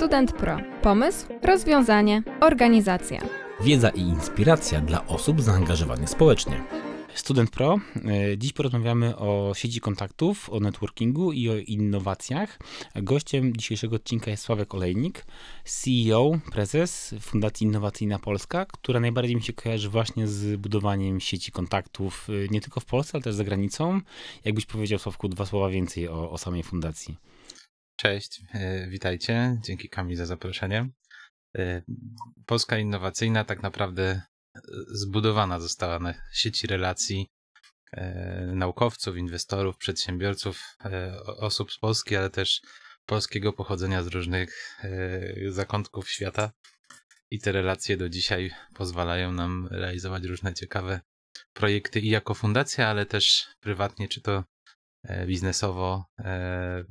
Student 0.00 0.32
Pro. 0.32 0.58
Pomysł, 0.82 1.26
rozwiązanie, 1.42 2.22
organizacja. 2.40 3.20
Wiedza 3.60 3.88
i 3.88 4.00
inspiracja 4.00 4.80
dla 4.80 5.06
osób 5.06 5.40
zaangażowanych 5.40 6.10
społecznie. 6.10 6.64
Student 7.14 7.50
Pro. 7.50 7.78
E, 8.32 8.38
Dziś 8.38 8.52
porozmawiamy 8.52 9.16
o 9.16 9.52
sieci 9.54 9.80
kontaktów, 9.80 10.50
o 10.50 10.60
networkingu 10.60 11.32
i 11.32 11.48
o 11.48 11.56
innowacjach. 11.56 12.58
Gościem 12.94 13.56
dzisiejszego 13.56 13.96
odcinka 13.96 14.30
jest 14.30 14.42
Sławek 14.42 14.74
Olejnik, 14.74 15.26
CEO, 15.64 16.30
prezes 16.52 17.14
Fundacji 17.20 17.66
Innowacyjna 17.66 18.18
Polska, 18.18 18.66
która 18.66 19.00
najbardziej 19.00 19.36
mi 19.36 19.42
się 19.42 19.52
kojarzy 19.52 19.88
właśnie 19.88 20.28
z 20.28 20.60
budowaniem 20.60 21.20
sieci 21.20 21.52
kontaktów, 21.52 22.28
e, 22.28 22.48
nie 22.50 22.60
tylko 22.60 22.80
w 22.80 22.84
Polsce, 22.84 23.10
ale 23.14 23.22
też 23.22 23.34
za 23.34 23.44
granicą. 23.44 24.00
Jakbyś 24.44 24.66
powiedział, 24.66 24.98
Sławku, 24.98 25.28
dwa 25.28 25.46
słowa 25.46 25.68
więcej 25.68 26.08
o, 26.08 26.30
o 26.30 26.38
samej 26.38 26.62
fundacji. 26.62 27.29
Cześć, 28.00 28.42
e, 28.54 28.86
witajcie. 28.88 29.58
Dzięki 29.64 29.88
Kamil 29.88 30.16
za 30.16 30.26
zaproszenie. 30.26 30.90
E, 31.58 31.82
Polska 32.46 32.78
Innowacyjna 32.78 33.44
tak 33.44 33.62
naprawdę 33.62 34.02
e, 34.02 34.60
zbudowana 34.88 35.60
została 35.60 35.98
na 35.98 36.14
sieci 36.32 36.66
relacji 36.66 37.30
naukowców, 38.46 39.16
inwestorów, 39.16 39.76
przedsiębiorców, 39.76 40.76
osób 41.26 41.72
z 41.72 41.78
Polski, 41.78 42.16
ale 42.16 42.30
też 42.30 42.60
polskiego 43.06 43.52
pochodzenia 43.52 44.02
z 44.02 44.06
różnych 44.06 44.78
zakątków 45.48 46.10
świata. 46.10 46.52
I 47.30 47.40
te 47.40 47.52
relacje 47.52 47.96
do 47.96 48.08
dzisiaj 48.08 48.50
pozwalają 48.74 49.32
nam 49.32 49.68
realizować 49.70 50.24
różne 50.24 50.54
ciekawe 50.54 51.00
projekty 51.52 52.00
i 52.00 52.08
jako 52.08 52.34
fundacja, 52.34 52.88
ale 52.88 53.06
też 53.06 53.48
prywatnie, 53.60 54.08
czy 54.08 54.20
to 54.20 54.44
biznesowo 55.26 56.04
e, 56.18 56.84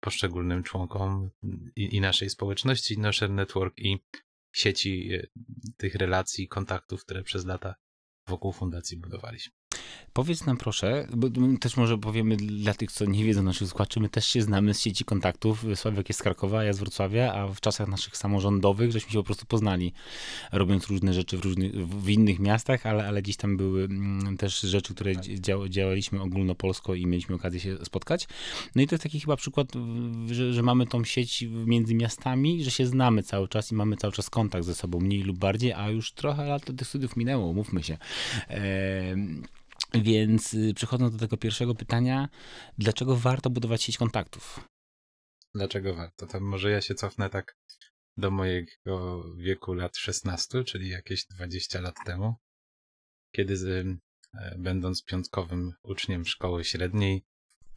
poszczególnym 0.00 0.62
członkom 0.62 1.30
i, 1.76 2.00
naszej 2.00 2.30
społeczności, 2.30 2.98
Nosher 2.98 3.30
Network 3.30 3.78
i 3.78 3.98
sieci 4.52 5.14
e, 5.14 5.26
tych 5.76 5.94
relacji, 5.94 6.48
kontaktów, 6.48 7.04
które 7.04 7.22
przez 7.22 7.44
lata 7.44 7.74
wokół 8.26 8.52
fundacji 8.52 8.96
budowaliśmy. 8.96 9.59
Powiedz 10.12 10.46
nam 10.46 10.56
proszę, 10.56 11.06
bo 11.16 11.28
też 11.60 11.76
może 11.76 11.98
powiemy 11.98 12.36
dla 12.36 12.74
tych, 12.74 12.92
co 12.92 13.04
nie 13.04 13.24
wiedzą 13.24 13.42
naszych 13.42 13.68
słuchaczy, 13.68 14.00
my 14.00 14.08
też 14.08 14.26
się 14.26 14.42
znamy 14.42 14.74
z 14.74 14.80
sieci 14.80 15.04
kontaktów. 15.04 15.64
Sławek 15.74 16.08
jest 16.08 16.20
z 16.20 16.22
Krakowa, 16.22 16.64
ja 16.64 16.72
z 16.72 16.78
Wrocławia, 16.78 17.32
a 17.32 17.46
w 17.48 17.60
czasach 17.60 17.88
naszych 17.88 18.16
samorządowych 18.16 18.92
żeśmy 18.92 19.12
się 19.12 19.18
po 19.18 19.24
prostu 19.24 19.46
poznali, 19.46 19.92
robiąc 20.52 20.86
różne 20.86 21.14
rzeczy 21.14 21.38
w, 21.38 21.44
różnych, 21.44 21.88
w 21.88 22.08
innych 22.08 22.38
miastach, 22.38 22.86
ale, 22.86 23.08
ale 23.08 23.22
gdzieś 23.22 23.36
tam 23.36 23.56
były 23.56 23.84
mm, 23.84 24.36
też 24.36 24.60
rzeczy, 24.60 24.94
które 24.94 25.14
tak. 25.14 25.24
dzia, 25.24 25.54
działaliśmy 25.68 26.22
ogólnopolsko 26.22 26.94
i 26.94 27.06
mieliśmy 27.06 27.34
okazję 27.34 27.60
się 27.60 27.84
spotkać. 27.84 28.28
No 28.74 28.82
i 28.82 28.86
to 28.86 28.94
jest 28.94 29.02
taki 29.02 29.20
chyba 29.20 29.36
przykład, 29.36 29.68
że, 30.30 30.52
że 30.52 30.62
mamy 30.62 30.86
tą 30.86 31.04
sieć 31.04 31.44
między 31.66 31.94
miastami, 31.94 32.64
że 32.64 32.70
się 32.70 32.86
znamy 32.86 33.22
cały 33.22 33.48
czas 33.48 33.72
i 33.72 33.74
mamy 33.74 33.96
cały 33.96 34.12
czas 34.12 34.30
kontakt 34.30 34.64
ze 34.64 34.74
sobą, 34.74 35.00
mniej 35.00 35.22
lub 35.22 35.38
bardziej, 35.38 35.72
a 35.72 35.90
już 35.90 36.12
trochę 36.12 36.46
lat 36.46 36.62
tych 36.76 36.88
studiów 36.88 37.16
minęło, 37.16 37.52
mówmy 37.52 37.82
się. 37.82 37.98
Eee, 38.48 39.16
więc 39.94 40.54
y, 40.54 40.74
przechodząc 40.74 41.12
do 41.12 41.18
tego 41.18 41.36
pierwszego 41.36 41.74
pytania, 41.74 42.28
dlaczego 42.78 43.16
warto 43.16 43.50
budować 43.50 43.82
sieć 43.82 43.98
kontaktów? 43.98 44.60
Dlaczego 45.54 45.94
warto? 45.94 46.26
To 46.26 46.40
może 46.40 46.70
ja 46.70 46.80
się 46.80 46.94
cofnę 46.94 47.30
tak 47.30 47.56
do 48.16 48.30
mojego 48.30 49.24
wieku 49.36 49.74
lat 49.74 49.96
16, 49.96 50.64
czyli 50.64 50.88
jakieś 50.88 51.26
20 51.26 51.80
lat 51.80 51.94
temu, 52.06 52.34
kiedy 53.32 53.54
e, 54.34 54.58
będąc 54.58 55.04
piątkowym 55.04 55.72
uczniem 55.82 56.24
szkoły 56.26 56.64
średniej, 56.64 57.24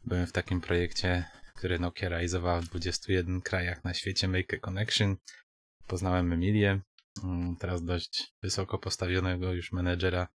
byłem 0.04 0.26
w 0.26 0.32
takim 0.32 0.60
projekcie, 0.60 1.24
który 1.54 1.78
Nokia 1.78 2.08
realizowała 2.08 2.60
w 2.60 2.68
21 2.68 3.40
krajach 3.40 3.84
na 3.84 3.94
świecie, 3.94 4.28
Make 4.28 4.54
a 4.54 4.58
Connection. 4.58 5.16
Poznałem 5.86 6.32
Emilię, 6.32 6.80
mm, 7.24 7.56
teraz 7.56 7.84
dość 7.84 8.34
wysoko 8.42 8.78
postawionego 8.78 9.52
już 9.52 9.72
menedżera 9.72 10.28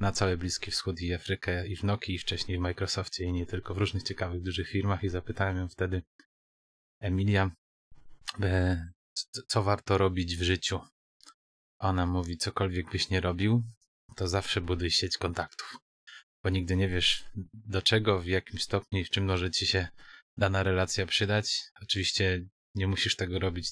na 0.00 0.12
cały 0.12 0.36
Bliski 0.36 0.70
Wschód 0.70 1.00
i 1.00 1.14
Afrykę 1.14 1.66
i 1.66 1.76
w 1.76 1.84
Nokii, 1.84 2.14
i 2.14 2.18
wcześniej 2.18 2.58
w 2.58 2.60
Microsoftie 2.60 3.24
i 3.24 3.32
nie 3.32 3.46
tylko 3.46 3.74
w 3.74 3.78
różnych 3.78 4.02
ciekawych, 4.02 4.42
dużych 4.42 4.68
firmach 4.68 5.04
i 5.04 5.08
zapytałem 5.08 5.56
ją 5.56 5.68
wtedy 5.68 6.02
Emilia, 7.00 7.50
e, 8.40 8.92
co 9.46 9.62
warto 9.62 9.98
robić 9.98 10.36
w 10.36 10.42
życiu. 10.42 10.80
Ona 11.78 12.06
mówi, 12.06 12.36
cokolwiek 12.36 12.90
byś 12.90 13.10
nie 13.10 13.20
robił, 13.20 13.62
to 14.16 14.28
zawsze 14.28 14.60
buduj 14.60 14.90
sieć 14.90 15.18
kontaktów, 15.18 15.76
bo 16.42 16.50
nigdy 16.50 16.76
nie 16.76 16.88
wiesz 16.88 17.24
do 17.54 17.82
czego, 17.82 18.20
w 18.20 18.26
jakim 18.26 18.58
stopniu 18.58 19.00
i 19.00 19.04
w 19.04 19.10
czym 19.10 19.24
może 19.24 19.50
ci 19.50 19.66
się 19.66 19.88
dana 20.36 20.62
relacja 20.62 21.06
przydać. 21.06 21.62
Oczywiście 21.82 22.46
nie 22.74 22.86
musisz 22.86 23.16
tego 23.16 23.38
robić 23.38 23.70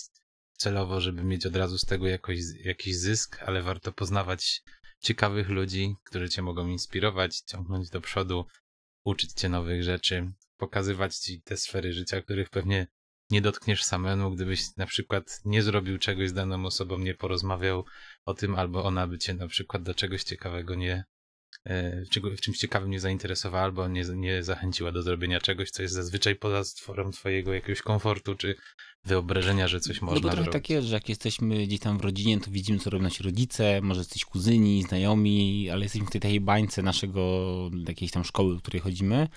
celowo, 0.52 1.00
żeby 1.00 1.24
mieć 1.24 1.46
od 1.46 1.56
razu 1.56 1.78
z 1.78 1.84
tego 1.84 2.08
jakoś, 2.08 2.38
jakiś 2.64 2.96
zysk, 2.96 3.42
ale 3.42 3.62
warto 3.62 3.92
poznawać 3.92 4.62
ciekawych 5.00 5.48
ludzi, 5.48 5.96
którzy 6.04 6.28
cię 6.28 6.42
mogą 6.42 6.68
inspirować, 6.68 7.38
ciągnąć 7.38 7.90
do 7.90 8.00
przodu, 8.00 8.44
uczyć 9.04 9.32
cię 9.32 9.48
nowych 9.48 9.82
rzeczy, 9.82 10.32
pokazywać 10.56 11.16
ci 11.16 11.42
te 11.42 11.56
sfery 11.56 11.92
życia, 11.92 12.22
których 12.22 12.50
pewnie 12.50 12.86
nie 13.30 13.42
dotkniesz 13.42 13.84
samemu, 13.84 14.30
gdybyś 14.30 14.76
na 14.76 14.86
przykład 14.86 15.40
nie 15.44 15.62
zrobił 15.62 15.98
czegoś 15.98 16.28
z 16.28 16.32
daną 16.32 16.66
osobą, 16.66 16.98
nie 16.98 17.14
porozmawiał 17.14 17.84
o 18.24 18.34
tym, 18.34 18.54
albo 18.54 18.84
ona 18.84 19.06
by 19.06 19.18
cię 19.18 19.34
na 19.34 19.48
przykład 19.48 19.82
do 19.82 19.94
czegoś 19.94 20.22
ciekawego 20.22 20.74
nie, 20.74 21.04
e, 21.64 22.02
w 22.36 22.40
czymś 22.40 22.58
ciekawym 22.58 22.90
nie 22.90 23.00
zainteresowała, 23.00 23.64
albo 23.64 23.88
nie, 23.88 24.04
nie 24.04 24.42
zachęciła 24.42 24.92
do 24.92 25.02
zrobienia 25.02 25.40
czegoś, 25.40 25.70
co 25.70 25.82
jest 25.82 25.94
zazwyczaj 25.94 26.36
poza 26.36 26.64
stworem 26.64 27.12
twojego 27.12 27.54
jakiegoś 27.54 27.82
komfortu, 27.82 28.34
czy 28.34 28.56
wyobrażenia, 29.04 29.68
że 29.68 29.80
coś 29.80 30.02
można 30.02 30.14
no 30.14 30.20
bo 30.20 30.28
trochę 30.28 30.36
zrobić. 30.36 30.52
tak 30.52 30.70
jest, 30.70 30.86
że 30.86 30.94
jak 30.94 31.08
jesteśmy 31.08 31.66
gdzieś 31.66 31.80
tam 31.80 31.98
w 31.98 32.00
rodzinie, 32.00 32.40
to 32.40 32.50
widzimy, 32.50 32.78
co 32.78 32.90
robią 32.90 33.02
nasi 33.02 33.22
rodzice, 33.22 33.80
może 33.82 34.00
jesteś 34.00 34.24
kuzyni, 34.24 34.82
znajomi, 34.82 35.70
ale 35.70 35.82
jesteśmy 35.82 36.06
w 36.06 36.10
tej 36.10 36.20
takiej 36.20 36.40
bańce 36.40 36.82
naszego, 36.82 37.50
jakiejś 37.88 38.10
tam 38.10 38.24
szkoły, 38.24 38.56
w 38.56 38.62
której 38.62 38.80
chodzimy, 38.80 39.28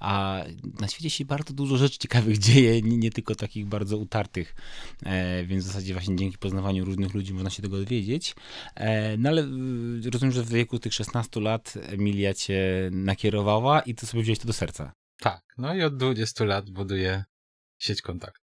a 0.00 0.44
na 0.80 0.88
świecie 0.88 1.10
się 1.10 1.24
bardzo 1.24 1.54
dużo 1.54 1.76
rzeczy 1.76 1.98
ciekawych 1.98 2.38
dzieje, 2.48 2.82
nie, 2.82 2.96
nie 2.96 3.10
tylko 3.10 3.34
takich 3.34 3.66
bardzo 3.66 3.96
utartych, 3.96 4.54
e, 5.02 5.44
więc 5.44 5.64
w 5.64 5.66
zasadzie 5.66 5.92
właśnie 5.92 6.16
dzięki 6.16 6.38
poznawaniu 6.38 6.84
różnych 6.84 7.14
ludzi 7.14 7.34
można 7.34 7.50
się 7.50 7.62
tego 7.62 7.76
dowiedzieć. 7.76 8.34
E, 8.74 9.16
no 9.16 9.28
ale 9.28 9.42
y, 9.42 10.10
rozumiem, 10.10 10.32
że 10.32 10.42
w 10.42 10.48
wieku 10.48 10.78
tych 10.78 10.94
16 10.94 11.40
lat 11.40 11.74
Emilia 11.82 12.34
cię 12.34 12.90
nakierowała 12.92 13.80
i 13.80 13.94
ty 13.94 14.06
sobie 14.06 14.22
wziąłeś 14.22 14.38
to 14.38 14.46
do 14.46 14.52
serca. 14.52 14.92
Tak, 15.20 15.42
no 15.58 15.74
i 15.74 15.82
od 15.82 15.96
20 15.96 16.44
lat 16.44 16.70
buduję 16.70 17.24
sieć 17.78 18.02
kontaktów. 18.02 18.47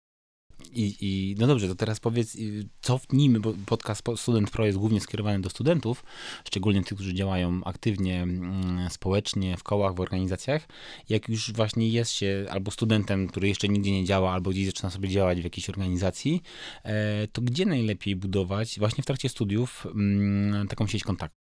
I, 0.72 0.96
I, 1.00 1.34
no 1.38 1.46
dobrze, 1.46 1.68
to 1.68 1.74
teraz 1.74 2.00
powiedz, 2.00 2.34
y, 2.34 2.68
co 2.80 2.98
w 2.98 3.12
nim, 3.12 3.40
bo 3.40 3.54
podcast 3.66 4.02
Student 4.16 4.50
Pro 4.50 4.66
jest 4.66 4.78
głównie 4.78 5.00
skierowany 5.00 5.40
do 5.40 5.50
studentów, 5.50 6.04
szczególnie 6.44 6.84
tych, 6.84 6.94
którzy 6.94 7.14
działają 7.14 7.60
aktywnie 7.64 8.22
mm, 8.22 8.90
społecznie, 8.90 9.56
w 9.56 9.62
kołach, 9.62 9.94
w 9.94 10.00
organizacjach. 10.00 10.68
Jak 11.08 11.28
już 11.28 11.52
właśnie 11.52 11.88
jest 11.88 12.10
się 12.10 12.46
albo 12.50 12.70
studentem, 12.70 13.28
który 13.28 13.48
jeszcze 13.48 13.68
nigdzie 13.68 13.92
nie 13.92 14.04
działa, 14.04 14.32
albo 14.32 14.50
gdzieś 14.50 14.66
zaczyna 14.66 14.90
sobie 14.90 15.08
działać 15.08 15.40
w 15.40 15.44
jakiejś 15.44 15.68
organizacji, 15.68 16.42
e, 16.84 17.28
to 17.28 17.42
gdzie 17.42 17.66
najlepiej 17.66 18.16
budować 18.16 18.78
właśnie 18.78 19.02
w 19.02 19.06
trakcie 19.06 19.28
studiów 19.28 19.86
mm, 19.86 20.68
taką 20.68 20.86
sieć 20.86 21.04
kontaktów? 21.04 21.42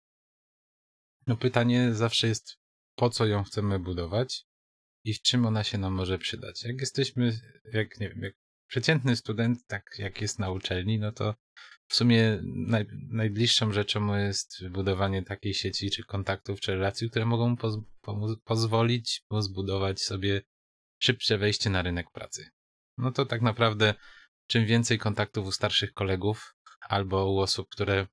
No 1.26 1.36
pytanie 1.36 1.94
zawsze 1.94 2.28
jest, 2.28 2.58
po 2.94 3.10
co 3.10 3.26
ją 3.26 3.44
chcemy 3.44 3.78
budować 3.78 4.44
i 5.04 5.14
w 5.14 5.22
czym 5.22 5.46
ona 5.46 5.64
się 5.64 5.78
nam 5.78 5.94
może 5.94 6.18
przydać. 6.18 6.64
Jak 6.64 6.80
jesteśmy, 6.80 7.40
jak 7.72 8.00
nie 8.00 8.08
wiem, 8.08 8.22
jak 8.22 8.34
przeciętny 8.68 9.16
student, 9.16 9.66
tak 9.66 9.98
jak 9.98 10.20
jest 10.20 10.38
na 10.38 10.50
uczelni, 10.50 10.98
no 10.98 11.12
to 11.12 11.34
w 11.88 11.94
sumie 11.94 12.38
naj, 12.42 12.86
najbliższą 13.10 13.72
rzeczą 13.72 14.16
jest 14.16 14.68
budowanie 14.68 15.22
takiej 15.22 15.54
sieci, 15.54 15.90
czy 15.90 16.04
kontaktów, 16.04 16.60
czy 16.60 16.72
relacji, 16.72 17.10
które 17.10 17.26
mogą 17.26 17.56
poz, 17.56 17.78
pozwolić 18.44 19.22
mu 19.30 19.42
zbudować 19.42 20.00
sobie 20.02 20.42
szybsze 21.02 21.38
wejście 21.38 21.70
na 21.70 21.82
rynek 21.82 22.10
pracy. 22.10 22.50
No 22.98 23.12
to 23.12 23.26
tak 23.26 23.42
naprawdę 23.42 23.94
czym 24.46 24.66
więcej 24.66 24.98
kontaktów 24.98 25.46
u 25.46 25.52
starszych 25.52 25.92
kolegów 25.92 26.54
albo 26.80 27.32
u 27.32 27.38
osób, 27.38 27.68
które 27.68 28.06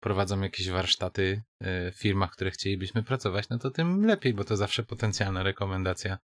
prowadzą 0.00 0.40
jakieś 0.40 0.68
warsztaty 0.68 1.42
e, 1.60 1.92
w 1.92 1.98
firmach, 1.98 2.30
w 2.30 2.34
których 2.34 2.54
chcielibyśmy 2.54 3.02
pracować, 3.02 3.48
no 3.48 3.58
to 3.58 3.70
tym 3.70 4.06
lepiej, 4.06 4.34
bo 4.34 4.44
to 4.44 4.56
zawsze 4.56 4.82
potencjalna 4.82 5.42
rekomendacja 5.42 6.18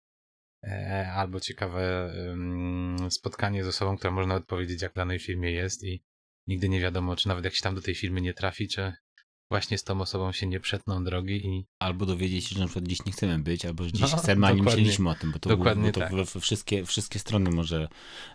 albo 1.16 1.40
ciekawe 1.40 2.14
spotkanie 3.10 3.64
z 3.64 3.68
osobą, 3.68 3.98
która 3.98 4.12
może 4.12 4.28
nawet 4.28 4.46
powiedzieć, 4.46 4.82
jak 4.82 4.92
w 4.92 4.96
danej 4.96 5.20
firmie 5.20 5.52
jest 5.52 5.84
i 5.84 6.04
nigdy 6.48 6.70
nie 6.70 6.82
wiadomo, 6.82 7.16
czy 7.16 7.28
nawet 7.28 7.46
jak 7.46 7.56
się 7.56 7.62
tam 7.62 7.76
do 7.76 7.82
tej 7.82 7.96
firmy 7.96 8.22
nie 8.22 8.34
trafi, 8.34 8.68
czy 8.68 8.94
właśnie 9.50 9.78
z 9.78 9.84
tą 9.84 10.02
osobą 10.02 10.32
się 10.32 10.48
nie 10.48 10.60
przetną 10.60 11.04
drogi 11.04 11.48
i... 11.48 11.66
Albo 11.80 12.06
dowiedzieć 12.06 12.48
się, 12.48 12.56
że 12.56 12.62
na 12.62 12.66
przykład 12.66 12.88
dziś 12.88 13.06
nie 13.06 13.12
chcemy 13.12 13.40
być, 13.40 13.66
albo 13.66 13.84
że 13.84 13.92
dziś 13.92 14.12
no, 14.12 14.18
chcemy, 14.18 14.48
a 14.48 14.52
nie 14.52 14.64
myśleliśmy 14.64 15.10
o 15.10 15.16
tym, 15.16 15.32
bo 15.32 15.40
to, 15.40 15.50
dokładnie 15.50 15.92
bo 15.92 15.92
to 15.92 16.00
tak. 16.00 16.42
wszystkie, 16.42 16.86
wszystkie 16.86 17.20
strony 17.20 17.52
może 17.52 17.88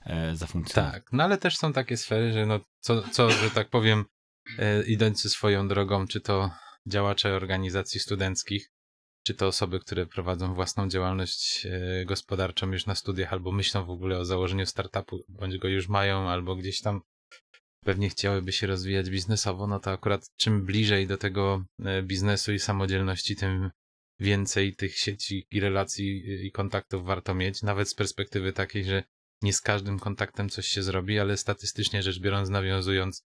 e, 0.04 0.36
zafunkcjonować. 0.36 0.94
Tak, 0.94 1.12
no 1.12 1.24
ale 1.24 1.38
też 1.38 1.56
są 1.56 1.72
takie 1.72 1.96
sfery, 1.96 2.32
że 2.32 2.46
no 2.46 2.60
co, 2.80 3.02
co 3.02 3.30
że 3.30 3.50
tak 3.50 3.70
powiem, 3.70 4.04
e, 4.58 4.82
idący 4.82 5.30
swoją 5.30 5.68
drogą, 5.68 6.06
czy 6.06 6.20
to 6.20 6.50
działacze 6.86 7.34
organizacji 7.34 8.00
studenckich, 8.00 8.72
czy 9.28 9.34
to 9.34 9.46
osoby, 9.46 9.80
które 9.80 10.06
prowadzą 10.06 10.54
własną 10.54 10.88
działalność 10.88 11.66
e, 11.66 12.04
gospodarczą 12.04 12.72
już 12.72 12.86
na 12.86 12.94
studiach, 12.94 13.32
albo 13.32 13.52
myślą 13.52 13.84
w 13.84 13.90
ogóle 13.90 14.18
o 14.18 14.24
założeniu 14.24 14.66
startupu, 14.66 15.24
bądź 15.28 15.58
go 15.58 15.68
już 15.68 15.88
mają, 15.88 16.28
albo 16.28 16.56
gdzieś 16.56 16.80
tam 16.80 17.00
pewnie 17.84 18.10
chciałyby 18.10 18.52
się 18.52 18.66
rozwijać 18.66 19.10
biznesowo, 19.10 19.66
no 19.66 19.80
to 19.80 19.90
akurat 19.90 20.30
czym 20.36 20.64
bliżej 20.64 21.06
do 21.06 21.16
tego 21.16 21.64
e, 21.84 22.02
biznesu 22.02 22.52
i 22.52 22.58
samodzielności, 22.58 23.36
tym 23.36 23.70
więcej 24.20 24.76
tych 24.76 24.96
sieci 24.96 25.46
i 25.50 25.60
relacji 25.60 26.46
i 26.46 26.52
kontaktów 26.52 27.04
warto 27.04 27.34
mieć, 27.34 27.62
nawet 27.62 27.88
z 27.88 27.94
perspektywy 27.94 28.52
takiej, 28.52 28.84
że 28.84 29.02
nie 29.42 29.52
z 29.52 29.60
każdym 29.60 29.98
kontaktem 29.98 30.48
coś 30.48 30.66
się 30.66 30.82
zrobi, 30.82 31.18
ale 31.18 31.36
statystycznie 31.36 32.02
rzecz 32.02 32.20
biorąc, 32.20 32.48
nawiązując 32.48 33.22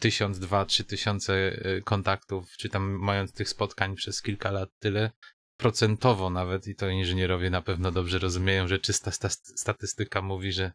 tysiąc, 0.00 0.38
dwa, 0.38 0.64
trzy 0.64 0.84
tysiące 0.84 1.34
e, 1.34 1.80
kontaktów, 1.80 2.50
czy 2.58 2.68
tam 2.68 2.90
mając 2.90 3.32
tych 3.32 3.48
spotkań 3.48 3.96
przez 3.96 4.22
kilka 4.22 4.50
lat 4.50 4.68
tyle, 4.78 5.10
procentowo 5.56 6.30
nawet, 6.30 6.66
i 6.66 6.74
to 6.74 6.88
inżynierowie 6.88 7.50
na 7.50 7.62
pewno 7.62 7.92
dobrze 7.92 8.18
rozumieją, 8.18 8.68
że 8.68 8.78
czysta 8.78 9.10
statystyka 9.40 10.22
mówi, 10.22 10.52
że 10.52 10.72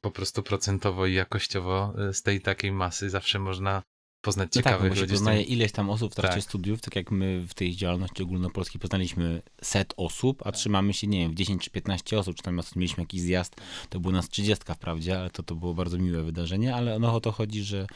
po 0.00 0.10
prostu 0.10 0.42
procentowo 0.42 1.06
i 1.06 1.14
jakościowo 1.14 1.94
e, 1.98 2.14
z 2.14 2.22
tej 2.22 2.40
takiej 2.40 2.72
masy 2.72 3.10
zawsze 3.10 3.38
można 3.38 3.82
poznać 4.22 4.48
no 4.54 4.60
ciekawych 4.62 4.80
tak, 4.90 4.94
bo 4.98 5.00
ludzi. 5.00 5.12
poznaje 5.12 5.42
ileś 5.42 5.72
tam 5.72 5.90
osób 5.90 6.12
w 6.12 6.14
trakcie 6.14 6.34
Tak. 6.40 6.44
studiów, 6.44 6.80
tak 6.80 6.96
jak 6.96 7.10
my 7.10 7.44
w 7.48 7.54
tej 7.54 7.76
działalności 7.76 8.22
ogólnopolskiej 8.22 8.80
poznaliśmy 8.80 9.42
set 9.62 9.94
osób, 9.96 10.46
a 10.46 10.52
trzymamy 10.52 10.92
się, 10.92 11.06
nie 11.06 11.18
wiem, 11.18 11.32
w 11.32 11.34
10 11.34 11.62
czy 11.64 11.70
15 11.70 12.18
osób, 12.18 12.36
czy 12.36 12.42
tam 12.42 12.58
ostatnio 12.58 12.80
mieliśmy 12.80 13.02
jakiś 13.02 13.20
zjazd, 13.20 13.56
to 13.88 14.00
było 14.00 14.12
nas 14.12 14.28
30 14.28 14.64
wprawdzie, 14.74 15.18
ale 15.18 15.30
to, 15.30 15.42
to 15.42 15.54
było 15.54 15.74
bardzo 15.74 15.98
miłe 15.98 16.22
wydarzenie, 16.22 16.74
ale 16.74 16.98
no 16.98 17.14
o 17.14 17.20
to 17.20 17.32
chodzi, 17.32 17.62
że 17.62 17.86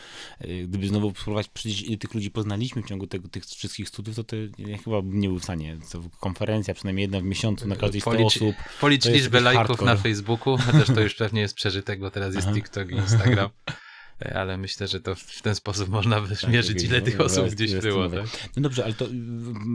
y, 0.44 0.66
gdyby 0.68 0.88
znowu 0.88 1.10
spróbować, 1.10 1.48
przecież 1.48 1.82
ile 1.82 1.96
tych 1.96 2.14
ludzi 2.14 2.30
poznaliśmy 2.30 2.82
w 2.82 2.86
ciągu 2.86 3.06
tego, 3.06 3.28
tych 3.28 3.44
wszystkich 3.46 3.88
studiów, 3.88 4.16
to, 4.16 4.24
to 4.24 4.36
ja 4.58 4.78
chyba 4.78 5.02
bym 5.02 5.20
nie 5.20 5.28
był 5.28 5.38
w 5.38 5.42
stanie. 5.44 5.76
To 5.92 6.00
konferencja 6.20 6.74
przynajmniej 6.74 7.02
jedna 7.02 7.20
w 7.20 7.24
miesiącu 7.24 7.68
na 7.68 7.76
każdej 7.76 8.00
100 8.00 8.10
Policz- 8.10 8.26
osób. 8.26 8.54
Policz 8.80 9.04
liczbę 9.04 9.40
lajków 9.40 9.66
hardcore. 9.66 9.94
na 9.94 9.96
Facebooku, 9.96 10.56
chociaż 10.56 10.86
to 10.86 11.00
już 11.00 11.14
pewnie 11.14 11.40
jest 11.40 11.54
przeżytek, 11.54 12.00
bo 12.00 12.10
teraz 12.10 12.34
jest 12.34 12.46
Aha. 12.46 12.56
TikTok 12.56 12.90
i 12.90 12.94
Instagram. 12.94 13.50
E, 14.22 14.38
Ale 14.38 14.58
myślę, 14.58 14.88
że 14.88 15.00
to 15.00 15.14
w 15.14 15.42
ten 15.42 15.54
sposób 15.54 15.88
można 15.88 16.20
wymierzyć, 16.20 16.68
jakieś- 16.68 16.84
ile 16.84 17.02
tych 17.02 17.18
no, 17.18 17.24
osób 17.24 17.48
gdzieś 17.48 17.74
było. 17.74 18.08
Tak? 18.08 18.26
No 18.56 18.62
dobrze, 18.62 18.84
ale 18.84 18.94
to 18.94 19.06
y, 19.06 19.10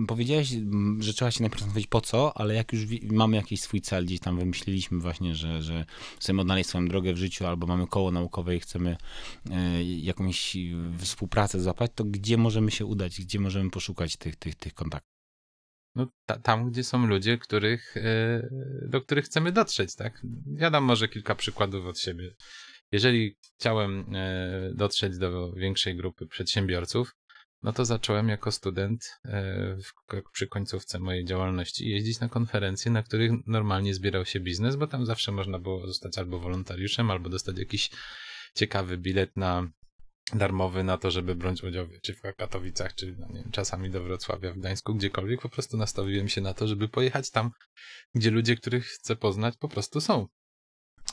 powiedziałeś, 0.08 0.54
mm, 0.54 1.02
że 1.02 1.14
trzeba 1.14 1.32
się 1.32 1.42
najpierw 1.42 1.62
zastanowić 1.62 1.88
po 1.88 2.02
co, 2.02 2.38
ale 2.38 2.54
jak 2.54 2.74
już 2.74 2.82
mamy 3.04 3.36
jakiś 3.36 3.62
swój 3.62 3.82
cel, 3.82 4.06
gdzieś 4.06 4.20
tam 4.20 4.40
wymyśliliśmy 4.40 5.00
właśnie, 5.00 5.36
że, 5.36 5.62
że 5.62 5.86
chcemy 6.20 6.42
odnaleźć 6.42 6.70
swoją 6.70 6.88
drogę 6.88 7.14
w 7.14 7.18
życiu, 7.18 7.46
albo 7.46 7.68
mamy 7.68 7.88
koło 7.88 8.12
naukowe 8.12 8.56
i 8.56 8.60
chcemy 8.60 8.98
e, 9.52 9.84
jakąś 9.84 10.58
współpracę 10.98 11.62
złapać, 11.62 11.92
to 11.96 12.04
gdzie 12.04 12.38
możemy 12.38 12.72
się 12.72 12.86
udać, 12.86 13.22
gdzie 13.22 13.40
możemy 13.40 13.70
poszukać 13.70 14.18
tych, 14.18 14.36
tych, 14.36 14.56
tych 14.56 14.74
kontaktów? 14.74 15.20
No, 15.96 16.08
ta, 16.26 16.40
tam, 16.40 16.72
gdzie 16.72 16.84
są 16.84 17.08
ludzie, 17.08 17.38
których, 17.38 17.98
e, 17.98 18.50
do 18.88 19.02
których 19.02 19.26
chcemy 19.26 19.52
dotrzeć, 19.52 19.96
tak? 19.96 20.22
Ja 20.58 20.72
dam 20.72 20.84
może 20.84 21.08
kilka 21.08 21.36
przykładów 21.36 21.86
od 21.86 22.00
siebie. 22.00 22.36
Jeżeli 22.92 23.38
chciałem 23.60 24.16
e, 24.16 24.72
dotrzeć 24.76 25.18
do 25.18 25.52
większej 25.52 25.96
grupy 25.96 26.28
przedsiębiorców, 26.28 27.16
no 27.64 27.74
to 27.74 27.86
zacząłem 27.86 28.30
jako 28.30 28.52
student 28.52 29.20
e, 29.26 29.78
przy 30.32 30.48
końcówce 30.48 31.00
mojej 31.00 31.26
działalności 31.26 31.90
jeździć 31.90 32.20
na 32.20 32.30
konferencje, 32.30 32.92
na 32.92 33.04
których 33.04 33.32
normalnie 33.48 33.94
zbierał 33.94 34.26
się 34.26 34.40
biznes, 34.40 34.76
bo 34.76 34.88
tam 34.88 35.06
zawsze 35.06 35.32
można 35.32 35.60
było 35.60 35.88
zostać 35.88 36.18
albo 36.18 36.40
wolontariuszem, 36.40 37.12
albo 37.12 37.30
dostać 37.30 37.60
jakiś 37.60 37.90
ciekawy 38.56 38.98
bilet 38.98 39.38
na 39.38 39.70
darmowy 40.34 40.84
na 40.84 40.98
to, 40.98 41.12
żeby 41.12 41.36
brać 41.36 41.64
udział 41.64 41.88
czy 42.02 42.14
w 42.14 42.22
Katowicach, 42.38 42.96
czy 42.96 43.16
no 43.20 43.28
nie 43.28 43.44
czasami 43.52 43.90
do 43.90 44.04
Wrocławia, 44.04 44.54
w 44.54 44.58
Gdańsku, 44.58 44.96
gdziekolwiek. 44.96 45.42
Po 45.42 45.50
prostu 45.50 45.78
nastawiłem 45.78 46.30
się 46.30 46.42
na 46.42 46.54
to, 46.54 46.68
żeby 46.68 46.90
pojechać 46.90 47.32
tam, 47.32 47.52
gdzie 48.16 48.32
ludzie, 48.32 48.56
których 48.56 48.86
chcę 48.86 49.16
poznać, 49.16 49.58
po 49.58 49.68
prostu 49.70 50.02
są. 50.02 50.28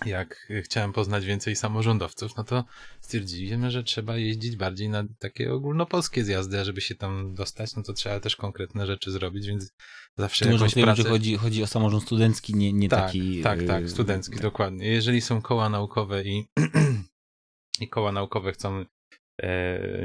Jak 0.07 0.53
chciałem 0.63 0.93
poznać 0.93 1.25
więcej 1.25 1.57
samorządowców, 1.57 2.37
no 2.37 2.45
to 2.45 2.65
stwierdziłem, 3.01 3.71
że 3.71 3.85
trzeba 3.85 4.17
jeździć 4.17 4.57
bardziej 4.57 4.89
na 4.89 5.05
takie 5.19 5.53
ogólnopolskie 5.53 6.25
zjazdy, 6.25 6.61
a 6.61 6.65
żeby 6.65 6.81
się 6.81 6.95
tam 6.95 7.35
dostać, 7.35 7.77
no 7.77 7.83
to 7.83 7.93
trzeba 7.93 8.21
też 8.21 8.37
konkretne 8.37 8.87
rzeczy 8.87 9.11
zrobić, 9.11 9.47
więc 9.47 9.73
zawsze 10.17 10.45
może 10.45 10.65
jakąś 10.65 10.85
pracę... 10.85 11.03
że 11.03 11.09
chodzi, 11.09 11.37
chodzi 11.37 11.63
o 11.63 11.67
samorząd 11.67 12.03
studencki, 12.03 12.55
nie, 12.55 12.73
nie 12.73 12.89
tak, 12.89 13.01
taki... 13.01 13.43
Tak, 13.43 13.63
y, 13.63 13.67
tak, 13.67 13.91
studencki, 13.91 14.37
dokładnie. 14.37 14.87
Jeżeli 14.89 15.21
są 15.21 15.43
koła 15.43 15.69
naukowe 15.69 16.25
i, 16.25 16.47
i 17.81 17.89
koła 17.89 18.13
naukowe 18.13 18.53
chcą, 18.53 18.85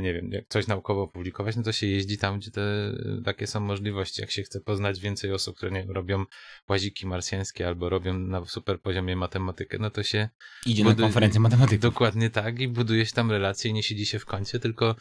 nie 0.02 0.14
wiem, 0.14 0.32
jak 0.32 0.48
coś 0.48 0.68
naukowo 0.68 1.08
publikować, 1.08 1.56
no 1.56 1.64
to 1.64 1.72
się 1.72 1.88
jeździ 1.88 2.18
tam, 2.18 2.40
gdzie 2.40 2.52
te 2.52 2.92
takie 3.26 3.48
są 3.48 3.60
możliwości. 3.60 4.22
Jak 4.22 4.32
się 4.32 4.44
chce 4.44 4.62
poznać 4.62 5.00
więcej 5.00 5.32
osób, 5.32 5.58
które 5.58 5.72
nie, 5.72 5.86
robią 5.94 6.26
łaziki 6.70 7.08
marsjańskie 7.08 7.68
albo 7.68 7.90
robią 7.90 8.14
na 8.20 8.46
super 8.46 8.82
poziomie 8.82 9.16
matematykę, 9.16 9.78
no 9.80 9.90
to 9.90 10.04
się 10.04 10.30
Idzie 10.66 10.84
na 10.84 10.90
budu- 10.90 11.04
konferencję 11.04 11.40
matematyków. 11.40 11.80
Dokładnie 11.82 12.30
tak 12.30 12.60
i 12.60 12.68
buduje 12.68 13.06
się 13.06 13.14
tam 13.14 13.32
relacje 13.32 13.72
i 13.72 13.74
nie 13.74 13.84
siedzi 13.84 14.06
się 14.06 14.20
w 14.20 14.26
kącie, 14.26 14.60
tylko 14.60 14.96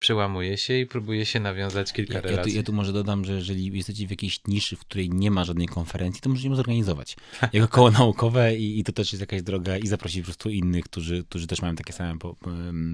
przełamuje 0.00 0.58
się 0.58 0.78
i 0.78 0.86
próbuje 0.86 1.26
się 1.26 1.40
nawiązać 1.40 1.92
kilka 1.92 2.14
Ja, 2.14 2.18
ja, 2.18 2.22
tu, 2.22 2.28
relacji. 2.28 2.54
ja 2.54 2.62
tu 2.62 2.72
może 2.72 2.92
dodam, 2.92 3.24
że 3.24 3.32
jeżeli 3.32 3.76
jesteście 3.76 4.06
w 4.06 4.10
jakiejś 4.10 4.40
niszy, 4.46 4.76
w 4.76 4.80
której 4.80 5.10
nie 5.10 5.30
ma 5.30 5.44
żadnej 5.44 5.66
konferencji, 5.66 6.22
to 6.22 6.28
możecie 6.28 6.48
ją 6.48 6.54
zorganizować. 6.54 7.16
Jako 7.52 7.68
koło 7.68 7.90
naukowe 7.90 8.56
i, 8.56 8.78
i 8.78 8.84
to 8.84 8.92
też 8.92 9.12
jest 9.12 9.20
jakaś 9.20 9.42
droga 9.42 9.78
i 9.78 9.86
zaprosić 9.86 10.20
po 10.20 10.24
prostu 10.24 10.50
innych, 10.50 10.84
którzy, 10.84 11.24
którzy 11.24 11.46
też 11.46 11.62
mają 11.62 11.76
takie 11.76 11.92
same 11.92 12.18
po, 12.18 12.36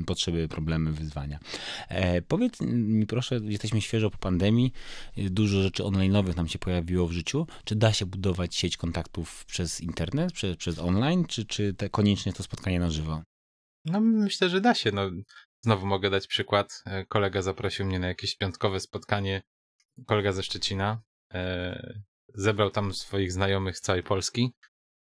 potrzeby, 0.06 0.48
problemy, 0.48 0.92
wyzwania. 0.92 1.38
E, 1.88 2.22
powiedz 2.22 2.60
mi 2.60 3.06
proszę, 3.06 3.40
jesteśmy 3.44 3.80
świeżo 3.80 4.10
po 4.10 4.18
pandemii, 4.18 4.72
y, 5.18 5.30
dużo 5.30 5.62
rzeczy 5.62 5.82
online'owych 5.82 6.36
nam 6.36 6.48
się 6.48 6.58
pojawiło 6.58 7.06
w 7.06 7.12
życiu. 7.12 7.46
Czy 7.64 7.76
da 7.76 7.92
się 7.92 8.06
budować 8.06 8.56
sieć 8.56 8.76
kontaktów 8.76 9.44
przez 9.44 9.80
internet, 9.80 10.32
przez, 10.32 10.56
przez 10.56 10.78
online, 10.78 11.24
czy, 11.24 11.44
czy 11.44 11.74
te, 11.74 11.88
koniecznie 11.88 12.32
to 12.32 12.42
spotkanie 12.42 12.80
na 12.80 12.90
żywo? 12.90 13.22
No 13.84 14.00
myślę, 14.00 14.48
że 14.48 14.60
da 14.60 14.74
się. 14.74 14.92
No, 14.92 15.10
znowu 15.64 15.86
mogę 15.86 16.10
dać 16.10 16.26
przykład. 16.26 16.82
E, 16.86 17.06
Kolega 17.06 17.42
zaprosił 17.42 17.86
mnie 17.86 17.98
na 17.98 18.08
jakieś 18.08 18.36
piątkowe 18.36 18.80
spotkanie. 18.80 19.42
Kolega 20.06 20.32
ze 20.32 20.42
Szczecina. 20.42 21.02
E, 21.34 22.00
zebrał 22.34 22.70
tam 22.70 22.94
swoich 22.94 23.32
znajomych 23.32 23.78
z 23.78 23.80
całej 23.80 24.02
Polski. 24.02 24.54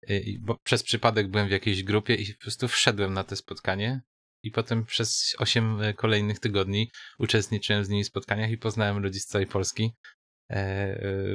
E, 0.09 0.21
bo 0.41 0.57
przez 0.65 0.83
przypadek 0.83 1.29
byłem 1.29 1.49
w 1.49 1.51
jakiejś 1.51 1.83
grupie 1.83 2.15
i 2.15 2.35
po 2.35 2.41
prostu 2.41 2.69
wszedłem 2.69 3.15
na 3.15 3.25
to 3.25 3.37
spotkanie. 3.37 4.03
I 4.43 4.51
potem 4.51 4.85
przez 4.85 5.35
8 5.39 5.81
kolejnych 5.97 6.41
tygodni 6.41 6.91
uczestniczyłem 7.19 7.85
z 7.85 7.89
nimi 7.89 8.05
w 8.05 8.07
spotkaniach 8.07 8.51
i 8.51 8.59
poznałem 8.59 9.03
ludzi 9.03 9.21
z 9.21 9.27
całej 9.27 9.47
Polski. 9.47 9.93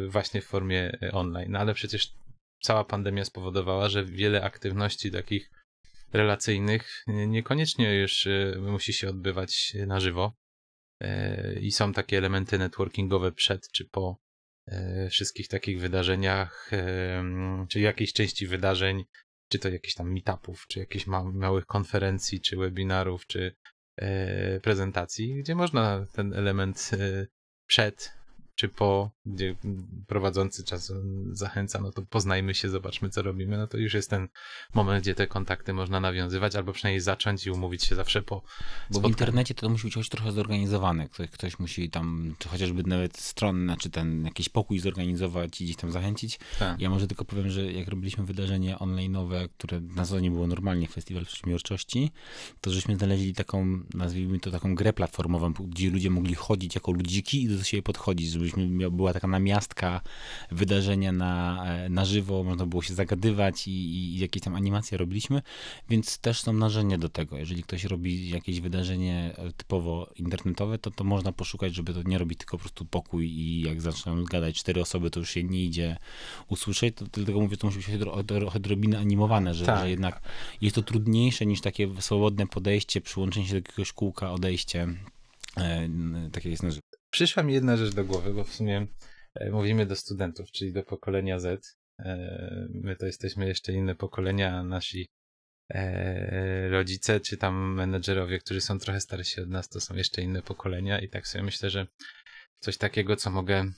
Właśnie 0.08 0.42
w 0.42 0.46
formie 0.46 0.98
online. 1.12 1.52
No 1.52 1.60
ale 1.60 1.74
przecież 1.74 2.14
cała 2.62 2.84
pandemia 2.84 3.26
spowodowała, 3.26 3.90
że 3.90 4.06
wiele 4.06 4.44
aktywności 4.44 5.12
takich 5.12 5.50
relacyjnych 6.16 7.04
nie- 7.08 7.28
niekoniecznie 7.28 7.96
już 7.96 8.26
y, 8.26 8.58
musi 8.62 8.94
się 8.94 9.10
odbywać 9.10 9.74
na 9.88 10.00
żywo. 10.00 10.34
E, 11.02 11.60
I 11.60 11.72
są 11.72 11.94
takie 11.94 12.18
elementy 12.18 12.58
networkingowe 12.58 13.32
przed 13.32 13.72
czy 13.72 13.86
po 13.86 14.18
e, 14.68 15.10
wszystkich 15.10 15.48
takich 15.48 15.80
wydarzeniach, 15.80 16.74
e, 16.74 17.24
czy 17.70 17.80
jakiejś 17.80 18.14
części 18.14 18.48
wydarzeń, 18.48 19.04
czy 19.50 19.60
to 19.60 19.70
jakichś 19.70 19.94
tam 19.94 20.14
meetupów, 20.14 20.66
czy 20.68 20.80
jakichś 20.80 21.08
ma 21.08 21.24
małych 21.24 21.66
konferencji, 21.66 22.42
czy 22.42 22.58
webinarów, 22.58 23.28
czy 23.28 23.56
prezentacji, 24.62 25.36
gdzie 25.36 25.56
można 25.56 26.06
ten 26.14 26.34
element 26.34 26.92
przed 27.68 28.14
czy 28.56 28.70
po, 28.70 29.12
gdzie 29.26 29.56
prowadzący 30.08 30.64
czasem 30.64 31.30
zachęca, 31.36 31.82
no 31.82 31.92
to 31.92 32.02
poznajmy 32.02 32.54
się, 32.56 32.70
zobaczmy 32.70 33.10
co 33.10 33.22
robimy, 33.22 33.58
no 33.58 33.68
to 33.68 33.78
już 33.78 33.94
jest 33.94 34.10
ten 34.10 34.28
moment, 34.74 35.04
gdzie 35.04 35.16
te 35.16 35.28
kontakty 35.28 35.74
można 35.74 36.00
nawiązywać, 36.00 36.56
albo 36.56 36.74
przynajmniej 36.74 37.02
zacząć 37.02 37.46
i 37.46 37.52
umówić 37.52 37.84
się 37.84 37.96
zawsze 37.96 38.22
po 38.22 38.36
Bo 38.36 38.42
w 38.42 38.90
spotkaniu. 38.90 39.08
internecie 39.08 39.54
to 39.54 39.70
musi 39.70 39.84
być 39.84 39.96
choć 39.96 40.10
trochę 40.10 40.32
zorganizowane. 40.32 41.10
Ktoś, 41.10 41.30
ktoś 41.30 41.60
musi 41.60 41.90
tam, 41.90 42.36
czy 42.40 42.50
chociażby 42.50 42.84
nawet 42.84 43.18
stronę, 43.18 43.64
znaczy 43.66 43.90
ten 43.90 44.26
jakiś 44.26 44.50
pokój 44.50 44.80
zorganizować 44.80 45.62
i 45.62 45.64
gdzieś 45.64 45.76
tam 45.76 45.92
zachęcić. 45.92 46.40
Tak. 46.60 46.82
Ja 46.82 46.90
może 46.90 47.08
tylko 47.08 47.26
powiem, 47.26 47.50
że 47.50 47.72
jak 47.72 47.88
robiliśmy 47.88 48.26
wydarzenie 48.26 48.76
online'owe, 48.76 49.50
które 49.58 49.82
na 49.82 50.06
nie 50.20 50.32
było 50.32 50.48
normalnie 50.48 50.88
Festiwal 50.88 51.26
Przedsiębiorczości, 51.26 52.12
to 52.62 52.72
żeśmy 52.72 52.98
znaleźli 52.98 53.34
taką, 53.34 53.84
nazwijmy 53.94 54.40
to 54.40 54.52
taką 54.52 54.76
grę 54.76 54.94
platformową, 54.94 55.54
gdzie 55.54 55.90
ludzie 55.90 56.10
mogli 56.10 56.36
chodzić 56.36 56.76
jako 56.76 56.92
ludziki 56.92 57.44
i 57.44 57.50
do 57.50 57.64
siebie 57.64 57.84
podchodzić, 57.84 58.32
żebyśmy, 58.32 58.45
była 58.92 59.14
taka 59.14 59.28
namiastka 59.28 60.02
wydarzenia 60.52 61.12
na, 61.12 61.64
e, 61.66 61.90
na 61.90 62.06
żywo, 62.06 62.44
można 62.44 62.66
było 62.66 62.82
się 62.82 62.94
zagadywać 62.94 63.68
i, 63.68 63.72
i 63.72 64.20
jakieś 64.20 64.44
tam 64.44 64.56
animacje 64.56 64.98
robiliśmy, 64.98 65.42
więc 65.90 66.18
też 66.18 66.42
są 66.42 66.54
narzędzia 66.54 66.98
do 66.98 67.10
tego. 67.10 67.38
Jeżeli 67.38 67.64
ktoś 67.64 67.84
robi 67.84 68.30
jakieś 68.30 68.62
wydarzenie 68.62 69.34
e, 69.38 69.52
typowo 69.52 70.10
internetowe, 70.16 70.78
to 70.78 70.92
to 70.92 71.04
można 71.04 71.32
poszukać, 71.32 71.76
żeby 71.76 71.94
to 71.94 72.02
nie 72.06 72.18
robić 72.18 72.40
tylko 72.40 72.58
po 72.58 72.62
prostu 72.62 72.86
pokój 72.86 73.32
i 73.32 73.62
jak 73.62 73.82
zaczynają 73.82 74.24
gadać 74.24 74.56
cztery 74.56 74.82
osoby, 74.82 75.10
to 75.12 75.20
już 75.20 75.30
się 75.30 75.44
nie 75.44 75.64
idzie 75.64 75.98
usłyszeć, 76.48 76.96
to 76.96 77.06
dlatego 77.12 77.40
mówię, 77.40 77.58
to 77.58 77.68
musi 77.68 77.78
być 77.78 77.88
odrobinę 78.54 79.00
animowane, 79.00 79.54
że, 79.54 79.66
Tak. 79.66 79.80
że 79.80 79.90
jednak 79.90 80.22
jest 80.62 80.76
to 80.76 80.82
trudniejsze 80.82 81.46
niż 81.46 81.62
takie 81.62 81.90
swobodne 82.02 82.48
podejście, 82.48 83.02
przyłączenie 83.02 83.46
się 83.46 83.52
do 83.52 83.58
jakiegoś 83.58 83.92
kółka, 83.92 84.32
odejście, 84.32 84.88
e, 85.58 85.90
takie 86.32 86.50
jest 86.50 86.64
na 86.64 86.72
żywo. 86.72 86.95
Przyszła 87.16 87.44
mi 87.44 87.54
jedna 87.54 87.78
rzecz 87.78 87.94
do 87.94 88.06
głowy, 88.06 88.34
bo 88.34 88.44
w 88.44 88.54
sumie 88.54 88.88
e, 89.36 89.52
mówimy 89.52 89.86
do 89.86 89.96
studentów, 89.96 90.52
czyli 90.52 90.74
do 90.74 90.84
pokolenia 90.84 91.40
Z. 91.40 91.78
E, 92.00 92.68
My 92.70 92.96
to 92.96 93.06
jesteśmy 93.06 93.48
jeszcze 93.48 93.74
inne 93.74 93.96
pokolenia, 93.96 94.64
nasi 94.64 95.08
e, 95.70 96.70
rodzice, 96.70 97.20
czy 97.20 97.38
tam 97.38 97.74
menedżerowie, 97.74 98.40
którzy 98.40 98.62
są 98.62 98.80
trochę 98.80 99.02
starsi 99.02 99.42
od 99.42 99.50
nas, 99.50 99.70
to 99.70 99.82
są 99.82 99.96
jeszcze 99.96 100.22
inne 100.22 100.42
pokolenia 100.42 101.00
i 101.00 101.10
tak 101.10 101.28
sobie 101.28 101.44
myślę, 101.44 101.70
że 101.70 101.88
coś 102.60 102.78
takiego, 102.78 103.16
co 103.16 103.30
mogę 103.30 103.72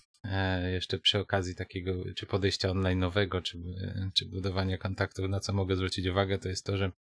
jeszcze 0.72 1.00
przy 1.00 1.20
okazji 1.20 1.56
takiego, 1.56 1.94
czy 2.15 2.25
podejścia 2.25 2.70
online'owego, 2.70 3.41
czy, 3.41 3.58
czy 4.13 4.25
budowania 4.25 4.77
kontaktów, 4.77 5.29
na 5.29 5.39
co 5.39 5.53
mogę 5.53 5.75
zwrócić 5.75 6.08
uwagę, 6.08 6.39
to 6.39 6.50
jest 6.50 6.65
to, 6.65 6.77
że 6.77 6.91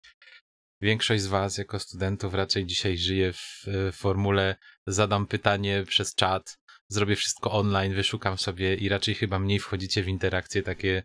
większość 0.80 1.22
z 1.22 1.26
Was 1.26 1.58
jako 1.58 1.78
studentów 1.78 2.34
raczej 2.34 2.66
dzisiaj 2.66 2.98
żyje 2.98 3.32
w 3.32 3.64
e, 3.68 3.92
formule 3.92 4.56
zadam 4.86 5.26
pytanie 5.26 5.84
przez 5.86 6.14
czat, 6.14 6.58
zrobię 6.88 7.16
wszystko 7.16 7.52
online, 7.52 7.94
wyszukam 7.94 8.38
sobie 8.38 8.74
i 8.74 8.88
raczej 8.88 9.14
chyba 9.14 9.38
mniej 9.38 9.58
wchodzicie 9.58 10.02
w 10.02 10.08
interakcje 10.08 10.62
takie 10.62 11.02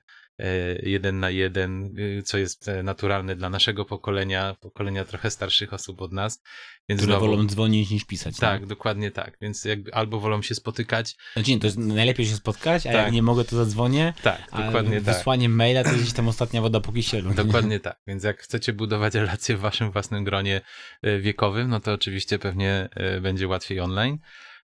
jeden 0.83 1.19
na 1.19 1.29
jeden, 1.29 1.99
y, 1.99 2.23
co 2.23 2.37
jest 2.37 2.67
e, 2.67 2.83
naturalne 2.83 3.35
dla 3.35 3.49
naszego 3.49 3.85
pokolenia, 3.85 4.55
pokolenia 4.59 5.05
trochę 5.05 5.31
starszych 5.31 5.73
osób 5.73 6.01
od 6.01 6.11
nas. 6.13 6.41
Więc 6.89 7.01
Które 7.01 7.13
znowu, 7.13 7.27
wolą 7.31 7.47
dzwonić 7.47 7.89
niż 7.89 8.05
pisać. 8.05 8.37
tak, 8.37 8.61
nie? 8.61 8.67
dokładnie 8.67 9.11
tak. 9.11 9.37
Więc 9.41 9.65
jakby 9.65 9.93
albo 9.93 10.19
wolą 10.19 10.41
się 10.41 10.55
spotykać. 10.55 11.15
Znaczy 11.33 11.51
nie, 11.51 11.59
to 11.59 11.67
jest 11.67 11.77
najlepiej 11.77 12.25
się 12.25 12.35
spotkać, 12.35 12.87
a 12.87 12.91
Tak. 12.91 13.03
jak 13.03 13.13
nie 13.13 13.21
mogę, 13.23 13.43
to 13.43 13.55
zadzwonię. 13.55 14.13
Tak, 14.23 14.41
A 14.51 14.63
dokładnie 14.65 15.01
tak. 15.01 15.15
wysłanie 15.15 15.49
maila 15.49 15.83
to 15.83 15.89
jest 15.89 16.01
gdzieś 16.01 16.13
tam 16.13 16.27
ostatnia 16.27 16.61
woda 16.61 16.79
po 16.79 16.91
kisielu. 16.93 17.29
nie? 17.29 17.35
Dokładnie 17.35 17.79
tak. 17.89 17.99
Więc 18.07 18.23
jak 18.23 18.41
chcecie 18.41 18.73
budować 18.73 19.13
relacje 19.15 19.57
w 19.57 19.59
waszym 19.59 19.91
własnym 19.91 20.23
gronie 20.23 20.61
e, 21.01 21.19
wiekowym, 21.19 21.69
no 21.69 21.79
to 21.79 21.93
oczywiście 21.93 22.39
pewnie 22.39 22.89
e, 22.95 23.21
będzie 23.21 23.47
łatwiej 23.47 23.79
online. 23.79 24.17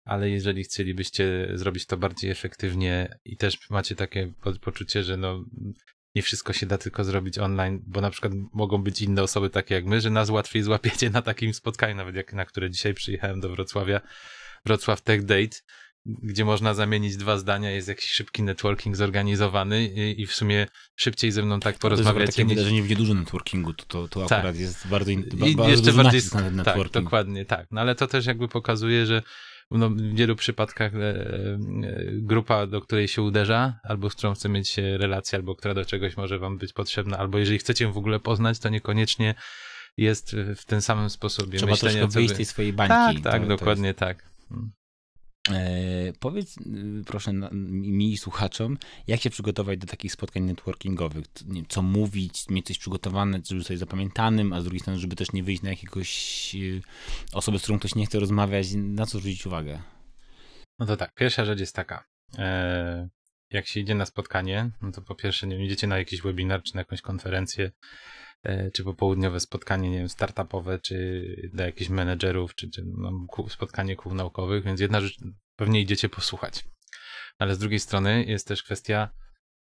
Ale 0.06 0.30
jeżeli 0.30 0.64
chcielibyście 0.64 1.48
zrobić 1.54 1.86
to 1.86 1.96
bardziej 1.96 2.30
efektywnie 2.30 3.18
i 3.24 3.36
też 3.36 3.70
macie 3.70 3.96
takie 3.96 4.32
po- 4.42 4.52
poczucie, 4.52 5.02
że 5.02 5.16
no 5.16 5.44
nie 6.14 6.22
wszystko 6.22 6.52
się 6.52 6.66
da 6.66 6.78
tylko 6.78 7.04
zrobić 7.04 7.38
online, 7.38 7.82
bo 7.86 8.00
na 8.00 8.10
przykład 8.10 8.32
mogą 8.52 8.78
być 8.82 9.02
inne 9.02 9.22
osoby 9.22 9.50
takie 9.50 9.74
jak 9.74 9.84
my, 9.84 10.00
że 10.00 10.10
nas 10.10 10.30
łatwiej 10.30 10.62
złapiecie 10.62 11.10
na 11.10 11.22
takim 11.22 11.54
spotkaniu, 11.54 11.94
nawet 11.94 12.16
jak 12.16 12.32
na 12.32 12.44
które 12.44 12.70
dzisiaj 12.70 12.94
przyjechałem 12.94 13.40
do 13.40 13.48
Wrocławia, 13.48 14.00
Wrocław 14.64 15.00
Tech 15.02 15.24
Date, 15.24 15.56
gdzie 16.22 16.44
można 16.44 16.74
zamienić 16.74 17.16
dwa 17.16 17.38
zdania, 17.38 17.70
jest 17.70 17.88
jakiś 17.88 18.10
szybki 18.10 18.42
networking 18.42 18.96
zorganizowany 18.96 19.84
i, 19.88 20.20
i 20.20 20.26
w 20.26 20.34
sumie 20.34 20.66
szybciej 20.96 21.32
ze 21.32 21.42
mną 21.42 21.60
tak 21.60 21.62
To 21.62 21.68
jest 21.68 21.78
akurat 21.78 21.98
porozmawiacie 21.98 22.32
takie 22.32 22.44
niż... 22.44 22.54
wydarzenie 22.54 22.82
w 22.82 22.88
niedużym 22.90 23.18
networkingu, 23.18 23.74
to, 23.74 23.84
to, 23.84 24.08
to 24.08 24.26
Tak. 24.26 24.38
akurat 24.38 24.56
jest 24.56 24.88
bardzo, 24.88 25.10
in, 25.10 25.20
I 25.20 25.56
bardzo 25.56 25.70
jeszcze 25.70 25.92
bardziej 25.92 26.20
tak, 26.64 26.90
dokładnie 26.90 27.44
tak. 27.44 27.66
No 27.70 27.80
ale 27.80 27.94
to 27.94 28.06
też 28.06 28.26
jakby 28.26 28.48
pokazuje, 28.48 29.06
że 29.06 29.22
no, 29.70 29.90
w 29.90 30.14
wielu 30.14 30.36
przypadkach 30.36 30.94
e, 30.94 30.98
e, 30.98 31.58
grupa, 32.12 32.66
do 32.66 32.80
której 32.80 33.08
się 33.08 33.22
uderza, 33.22 33.80
albo 33.82 34.10
z 34.10 34.14
którą 34.14 34.34
chce 34.34 34.48
mieć 34.48 34.76
relację, 34.78 35.36
albo 35.38 35.54
która 35.56 35.74
do 35.74 35.84
czegoś 35.84 36.16
może 36.16 36.38
wam 36.38 36.58
być 36.58 36.72
potrzebna, 36.72 37.18
albo 37.18 37.38
jeżeli 37.38 37.58
chcecie 37.58 37.84
ją 37.84 37.92
w 37.92 37.98
ogóle 37.98 38.20
poznać, 38.20 38.58
to 38.58 38.68
niekoniecznie 38.68 39.34
jest 39.96 40.36
w 40.56 40.64
tym 40.64 40.80
samym 40.80 41.10
sposobie 41.10 41.58
Trzeba 41.58 41.72
myślenia. 41.72 41.98
troszkę 42.00 42.14
wyjść 42.14 42.28
wy- 42.28 42.34
z 42.34 42.36
tej 42.36 42.46
swojej 42.46 42.72
bańki. 42.72 42.92
Tak, 42.94 43.16
To- 43.16 43.30
tak, 43.30 43.42
to 43.42 43.48
dokładnie 43.48 43.94
tak. 43.94 44.22
Mm. 44.50 44.70
Powiedz, 46.20 46.56
y, 46.56 47.02
proszę, 47.06 47.32
mi 47.52 48.12
i 48.12 48.16
słuchaczom, 48.16 48.78
jak 49.06 49.20
się 49.20 49.30
przygotować 49.30 49.78
do 49.78 49.86
takich 49.86 50.12
spotkań 50.12 50.42
networkingowych? 50.42 51.26
Co- 51.68 51.82
mówić, 51.82 52.44
mieć 52.50 52.66
coś 52.66 52.78
przygotowane, 52.78 53.40
żeby 53.44 53.64
sobie 53.64 53.78
zapamiętanym, 53.78 54.52
a 54.52 54.60
z 54.60 54.64
drugiej 54.64 54.80
strony, 54.80 54.98
żeby 54.98 55.16
też 55.16 55.32
nie 55.32 55.42
wyjść 55.42 55.62
na 55.62 55.70
jakiegoś 55.70 56.54
y, 56.54 56.82
osobę, 57.32 57.58
z 57.58 57.62
którą 57.62 57.78
ktoś 57.78 57.94
nie 57.94 58.06
chce 58.06 58.20
rozmawiać, 58.20 58.66
na 58.74 59.06
co 59.06 59.18
zwrócić 59.18 59.46
uwagę? 59.46 59.82
No 60.78 60.86
to 60.86 60.96
tak, 60.96 61.14
pierwsza 61.14 61.44
rzecz 61.44 61.60
jest 61.60 61.74
taka. 61.74 62.04
E, 62.38 63.08
jak 63.50 63.66
się 63.66 63.80
idzie 63.80 63.94
na 63.94 64.06
spotkanie, 64.06 64.70
no 64.82 64.92
to 64.92 65.02
po 65.02 65.14
pierwsze, 65.14 65.46
nie 65.46 65.66
idziecie 65.66 65.86
na 65.86 65.98
jakiś 65.98 66.22
webinar, 66.22 66.62
czy 66.62 66.74
na 66.74 66.80
jakąś 66.80 67.00
konferencję, 67.00 67.64
e, 67.64 67.72
czy 68.74 68.84
popołudniowe 68.84 69.40
spotkanie, 69.40 69.90
nie 69.90 69.98
wiem, 69.98 70.08
startupowe, 70.08 70.78
czy 70.78 71.24
dla 71.52 71.66
jakichś 71.66 71.90
menedżerów, 71.90 72.54
czy, 72.54 72.70
czy 72.70 72.82
no, 72.86 73.26
spotkanie 73.48 73.96
kół 73.96 74.14
naukowych, 74.14 74.64
więc 74.64 74.80
jedna 74.80 75.00
rzecz, 75.00 75.16
pewnie 75.56 75.80
idziecie 75.80 76.08
posłuchać. 76.08 76.64
Ale 77.38 77.54
z 77.54 77.58
drugiej 77.58 77.80
strony 77.80 78.24
jest 78.24 78.48
też 78.48 78.62
kwestia, 78.62 79.10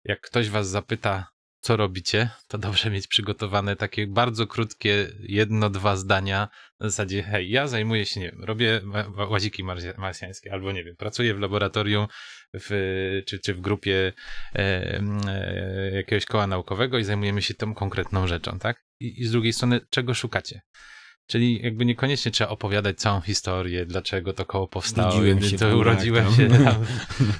jak 0.04 0.20
ktoś 0.20 0.50
was 0.50 0.68
zapyta, 0.68 1.28
co 1.60 1.76
robicie, 1.76 2.30
to 2.48 2.58
dobrze 2.58 2.90
mieć 2.90 3.06
przygotowane 3.06 3.76
takie 3.76 4.06
bardzo 4.06 4.46
krótkie, 4.46 5.06
jedno, 5.20 5.70
dwa 5.70 5.96
zdania 5.96 6.48
na 6.80 6.88
zasadzie, 6.88 7.22
hej, 7.22 7.50
ja 7.50 7.68
zajmuję 7.68 8.06
się, 8.06 8.20
nie 8.20 8.30
wiem, 8.30 8.44
robię 8.44 8.80
łaziki 9.30 9.64
marsja- 9.64 9.98
marsjańskie, 9.98 10.52
albo 10.52 10.72
nie 10.72 10.84
wiem, 10.84 10.96
pracuję 10.96 11.34
w 11.34 11.38
laboratorium 11.38 12.06
w, 12.54 13.22
czy, 13.26 13.38
czy 13.38 13.54
w 13.54 13.60
grupie 13.60 14.12
e, 14.54 15.00
e, 15.26 15.90
jakiegoś 15.94 16.24
koła 16.24 16.46
naukowego 16.46 16.98
i 16.98 17.04
zajmujemy 17.04 17.42
się 17.42 17.54
tą 17.54 17.74
konkretną 17.74 18.26
rzeczą, 18.26 18.58
tak? 18.58 18.84
I, 19.00 19.20
I 19.20 19.24
z 19.24 19.30
drugiej 19.30 19.52
strony, 19.52 19.80
czego 19.90 20.14
szukacie? 20.14 20.60
Czyli 21.28 21.62
jakby 21.62 21.84
niekoniecznie 21.84 22.32
trzeba 22.32 22.50
opowiadać 22.50 22.98
całą 22.98 23.20
historię, 23.20 23.86
dlaczego 23.86 24.32
to 24.32 24.44
koło 24.44 24.68
powstało, 24.68 25.08
Urodziłem 25.14 25.42
się 25.42 25.58
to 25.58 25.76
urodziłem 25.76 26.34
się 26.34 26.48
tam 26.48 26.84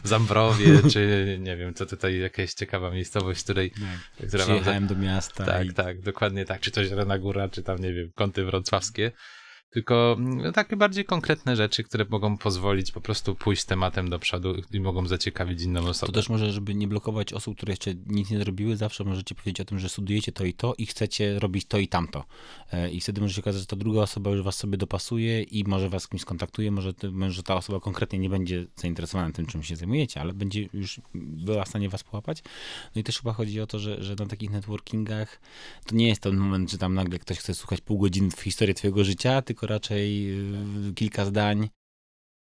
w 0.05 0.09
Zambrowie, 0.09 0.67
czy 0.93 1.37
nie 1.41 1.57
wiem, 1.57 1.75
to 1.75 1.87
tutaj 1.87 2.19
jakaś 2.19 2.55
ciekawa 2.55 2.91
miejscowość, 2.91 3.41
w 3.41 3.45
której 3.45 3.71
która 3.71 3.87
wam 4.23 4.31
za- 4.39 4.45
Przyjechałem 4.45 4.87
do 4.87 4.95
miasta 4.95 5.45
tak, 5.45 5.67
i 5.67 5.75
tak, 5.75 6.01
dokładnie 6.01 6.45
tak. 6.45 6.61
Czy 6.61 6.71
to 6.71 6.85
Zielona 6.85 7.19
Góra, 7.19 7.49
czy 7.49 7.63
tam, 7.63 7.79
nie 7.79 7.93
wiem, 7.95 8.11
kąty 8.15 8.45
wrocławskie. 8.45 9.13
Tylko 9.71 10.17
mm, 10.19 10.53
takie 10.53 10.77
bardziej 10.77 11.05
konkretne 11.05 11.57
rzeczy, 11.57 11.85
które 11.85 12.07
mogą 12.11 12.39
pozwolić 12.39 12.93
po 12.93 13.01
prostu 13.01 13.35
pójść 13.35 13.65
tematem 13.65 14.11
do 14.11 14.19
przodu 14.19 14.55
i 14.73 14.81
mogą 14.81 15.07
zaciekawić 15.07 15.63
inną 15.63 15.83
To 15.83 15.89
osobę. 15.89 16.13
też 16.13 16.29
może, 16.29 16.53
żeby 16.53 16.75
nie 16.75 16.89
blokować 16.89 17.33
osób, 17.33 17.57
które 17.57 17.73
jeszcze 17.73 17.95
nic 18.07 18.31
nie 18.31 18.39
zrobiły, 18.39 18.77
zawsze 18.77 19.05
możecie 19.05 19.35
powiedzieć 19.35 19.61
o 19.61 19.65
tym, 19.65 19.79
że 19.79 19.89
studujecie 19.89 20.33
to 20.33 20.45
i 20.45 20.55
to 20.55 20.75
i 20.79 20.87
chcecie 20.87 21.39
robić 21.39 21.65
to 21.65 21.79
i 21.79 21.89
tamto. 21.89 22.25
E, 22.73 22.91
I 22.91 23.01
wtedy 23.01 23.21
może 23.21 23.35
się 23.35 23.41
okazać, 23.41 23.61
że 23.61 23.67
ta 23.67 23.77
druga 23.77 24.01
osoba 24.01 24.31
już 24.31 24.43
was 24.43 24.57
sobie 24.57 24.77
dopasuje 24.77 25.43
i 25.43 25.65
może 25.65 25.89
was 25.89 26.09
kimś 26.09 26.23
skontaktuje, 26.23 26.71
może, 26.71 26.93
może 27.13 27.43
ta 27.43 27.55
osoba 27.57 27.81
konkretnie 27.81 28.19
nie 28.19 28.31
będzie 28.31 28.67
zainteresowana 28.77 29.33
tym, 29.33 29.47
czym 29.47 29.63
się 29.63 29.77
zajmujecie, 29.77 30.21
ale 30.21 30.33
będzie 30.33 30.69
już 30.73 31.01
była 31.15 31.65
w 31.65 31.69
stanie 31.69 31.89
was 31.89 32.05
połapać. 32.05 32.43
No 32.95 33.01
i 33.01 33.05
też 33.05 33.19
chyba 33.19 33.33
chodzi 33.33 33.61
o 33.61 33.67
to, 33.67 33.79
że, 33.79 34.03
że 34.05 34.15
na 34.15 34.27
takich 34.27 34.51
networkingach 34.51 35.41
to 35.87 35.95
nie 35.95 36.09
jest 36.09 36.21
ten 36.21 36.37
moment, 36.37 36.71
że 36.71 36.79
tam 36.79 36.95
nagle 36.95 37.19
ktoś 37.19 37.39
chce 37.39 37.55
słuchać 37.55 37.81
pół 37.81 37.99
godziny 37.99 38.31
w 38.31 38.41
historii 38.41 38.75
twojego 38.75 39.05
życia, 39.05 39.43
tylko 39.43 39.58
raczej 39.67 40.31
y, 40.91 40.95
kilka 40.95 41.25
zdań 41.25 41.69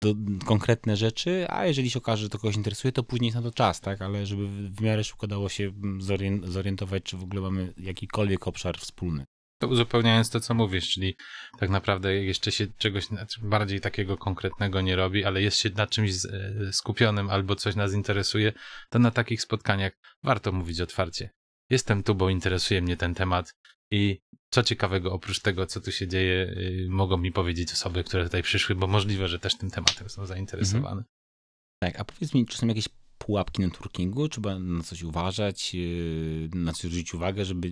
do 0.02 0.14
konkretne 0.46 0.98
rzeczy, 0.98 1.46
a 1.50 1.66
jeżeli 1.66 1.90
się 1.90 2.00
okaże, 2.00 2.24
że 2.24 2.30
to 2.30 2.40
kogoś 2.40 2.56
interesuje, 2.56 2.92
to 2.92 3.04
później 3.04 3.28
jest 3.28 3.36
na 3.36 3.42
to 3.42 3.52
czas, 3.52 3.82
tak? 3.82 4.02
Ale 4.02 4.26
żeby 4.26 4.70
w 4.70 4.82
miarę 4.82 5.04
szybko 5.04 5.28
dało 5.28 5.50
się 5.50 5.64
mm, 5.64 6.02
zorien- 6.02 6.48
zorientować, 6.48 7.04
czy 7.04 7.18
w 7.18 7.24
ogóle 7.24 7.42
mamy 7.42 7.74
jakikolwiek 7.78 8.48
obszar 8.48 8.78
wspólny. 8.78 9.26
To 9.62 9.68
uzupełniając 9.68 10.30
to, 10.30 10.40
co 10.40 10.54
mówisz, 10.54 10.90
czyli 10.90 11.16
tak 11.60 11.70
naprawdę 11.70 12.16
jeszcze 12.16 12.52
się 12.52 12.68
czegoś 12.78 13.06
bardziej 13.42 13.82
takiego 13.82 14.18
konkretnego 14.18 14.82
nie 14.82 14.96
robi, 14.96 15.26
ale 15.26 15.42
jest 15.42 15.58
się 15.58 15.70
na 15.70 15.88
czymś 15.88 16.12
e, 16.12 16.74
skupionym 16.74 17.30
albo 17.30 17.56
coś 17.56 17.76
nas 17.76 17.94
interesuje, 17.94 18.54
to 18.90 19.00
na 19.00 19.12
takich 19.12 19.42
spotkaniach 19.42 19.94
warto 20.24 20.52
mówić 20.52 20.82
otwarcie. 20.82 21.30
Jestem 21.70 22.04
tu, 22.04 22.16
bo 22.16 22.30
interesuje 22.30 22.82
mnie 22.82 22.98
ten 22.98 23.16
temat 23.16 23.54
i 23.92 24.20
co 24.54 24.64
ciekawego 24.64 25.14
oprócz 25.14 25.40
tego, 25.40 25.66
co 25.66 25.82
tu 25.82 25.92
się 25.92 26.08
dzieje, 26.08 26.56
y, 26.58 26.88
mogą 26.90 27.18
mi 27.18 27.32
powiedzieć 27.32 27.72
osoby, 27.74 28.04
które 28.04 28.24
tutaj 28.24 28.44
przyszły, 28.44 28.76
bo 28.76 28.88
możliwe, 28.88 29.28
że 29.28 29.40
też 29.40 29.58
tym 29.58 29.72
tematem 29.72 30.10
są 30.10 30.26
zainteresowane. 30.26 31.04
Tak, 31.84 32.00
a 32.00 32.06
powiedz 32.06 32.34
mi, 32.34 32.46
czy 32.46 32.58
są 32.58 32.68
jakieś 32.68 32.90
pułapki 33.18 33.62
networkingu? 33.62 34.30
Trzeba 34.30 34.60
na 34.60 34.84
coś 34.84 35.04
uważać, 35.04 35.74
yy, 35.74 36.50
na 36.54 36.74
coś 36.74 36.82
zwrócić 36.92 37.14
uwagę, 37.14 37.46
żeby 37.46 37.72